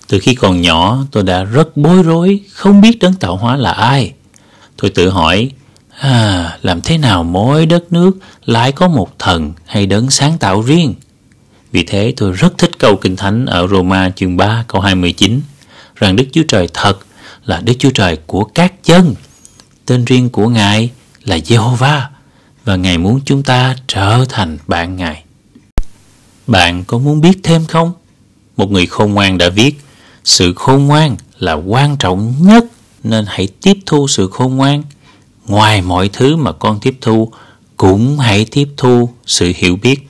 Từ 0.08 0.18
khi 0.18 0.34
còn 0.34 0.60
nhỏ, 0.60 0.98
tôi 1.10 1.22
đã 1.22 1.44
rất 1.44 1.76
bối 1.76 2.02
rối, 2.02 2.40
không 2.52 2.80
biết 2.80 2.98
đấng 2.98 3.14
tạo 3.14 3.36
hóa 3.36 3.56
là 3.56 3.72
ai. 3.72 4.12
Tôi 4.76 4.90
tự 4.90 5.10
hỏi, 5.10 5.50
À, 5.98 6.58
làm 6.62 6.80
thế 6.80 6.98
nào 6.98 7.24
mỗi 7.24 7.66
đất 7.66 7.92
nước 7.92 8.18
lại 8.44 8.72
có 8.72 8.88
một 8.88 9.18
thần 9.18 9.52
hay 9.66 9.86
đấng 9.86 10.10
sáng 10.10 10.38
tạo 10.38 10.62
riêng? 10.62 10.94
Vì 11.72 11.84
thế 11.84 12.14
tôi 12.16 12.32
rất 12.32 12.58
thích 12.58 12.70
câu 12.78 12.96
Kinh 12.96 13.16
Thánh 13.16 13.46
ở 13.46 13.66
Roma 13.66 14.10
chương 14.16 14.36
3 14.36 14.64
câu 14.68 14.80
29 14.80 15.40
rằng 15.96 16.16
Đức 16.16 16.24
Chúa 16.32 16.42
Trời 16.48 16.68
thật 16.74 16.98
là 17.44 17.60
Đức 17.60 17.72
Chúa 17.78 17.90
Trời 17.90 18.18
của 18.26 18.44
các 18.44 18.84
chân. 18.84 19.14
Tên 19.86 20.04
riêng 20.04 20.30
của 20.30 20.48
Ngài 20.48 20.90
là 21.24 21.36
Jehovah 21.36 22.00
và 22.64 22.76
Ngài 22.76 22.98
muốn 22.98 23.20
chúng 23.24 23.42
ta 23.42 23.76
trở 23.86 24.24
thành 24.28 24.58
bạn 24.66 24.96
Ngài. 24.96 25.24
Bạn 26.48 26.84
có 26.84 26.98
muốn 26.98 27.20
biết 27.20 27.40
thêm 27.42 27.64
không? 27.66 27.92
Một 28.56 28.70
người 28.70 28.86
khôn 28.86 29.14
ngoan 29.14 29.38
đã 29.38 29.48
viết 29.48 29.80
Sự 30.24 30.54
khôn 30.56 30.86
ngoan 30.86 31.16
là 31.38 31.52
quan 31.52 31.96
trọng 31.96 32.34
nhất 32.40 32.64
nên 33.04 33.24
hãy 33.28 33.48
tiếp 33.62 33.78
thu 33.86 34.08
sự 34.08 34.28
khôn 34.32 34.56
ngoan. 34.56 34.82
Ngoài 35.46 35.82
mọi 35.82 36.08
thứ 36.08 36.36
mà 36.36 36.52
con 36.52 36.80
tiếp 36.80 36.98
thu 37.00 37.32
cũng 37.76 38.18
hãy 38.18 38.46
tiếp 38.50 38.68
thu 38.76 39.08
sự 39.26 39.52
hiểu 39.56 39.76
biết. 39.82 40.08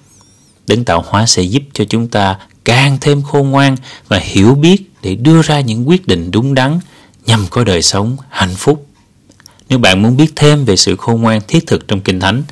Đấng 0.66 0.85
tạo 0.85 1.05
hóa 1.07 1.27
sẽ 1.27 1.42
giúp 1.42 1.62
cho 1.72 1.85
chúng 1.85 2.09
ta 2.09 2.38
càng 2.64 2.98
thêm 3.01 3.22
khôn 3.22 3.51
ngoan 3.51 3.77
và 4.09 4.18
hiểu 4.18 4.55
biết 4.55 4.90
để 5.03 5.14
đưa 5.14 5.42
ra 5.42 5.61
những 5.61 5.88
quyết 5.88 6.07
định 6.07 6.31
đúng 6.31 6.55
đắn 6.55 6.81
nhằm 7.27 7.46
có 7.51 7.64
đời 7.64 7.83
sống 7.83 8.16
hạnh 8.29 8.55
phúc. 8.57 8.87
Nếu 9.68 9.79
bạn 9.79 10.03
muốn 10.03 10.16
biết 10.16 10.33
thêm 10.37 10.64
về 10.64 10.77
sự 10.77 10.96
khôn 10.96 11.22
ngoan 11.22 11.40
thiết 11.48 11.66
thực 11.66 11.88
trong 11.88 12.01
Kinh 12.01 12.20
Thánh, 12.20 12.42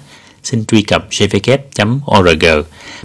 xin 0.46 0.64
truy 0.64 0.82
cập 0.82 1.10
jvk.org. 1.10 2.44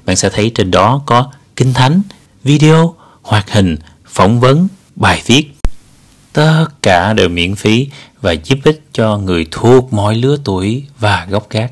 Bạn 0.06 0.16
sẽ 0.16 0.30
thấy 0.30 0.52
trên 0.56 0.72
đó 0.72 1.02
có 1.06 1.32
Kinh 1.56 1.74
Thánh, 1.74 2.02
video, 2.44 2.96
hoạt 3.22 3.52
hình, 3.52 3.78
phỏng 4.06 4.40
vấn, 4.40 4.68
bài 4.96 5.22
viết. 5.26 5.52
Tất 6.34 6.66
cả 6.82 7.14
đều 7.14 7.30
miễn 7.30 7.56
phí 7.56 7.88
và 8.22 8.32
giúp 8.32 8.60
ích 8.64 8.82
cho 8.94 9.18
người 9.18 9.48
thuộc 9.52 9.94
mọi 9.94 10.16
lứa 10.16 10.38
tuổi 10.44 10.84
và 11.00 11.28
gốc 11.30 11.50
gác. 11.50 11.72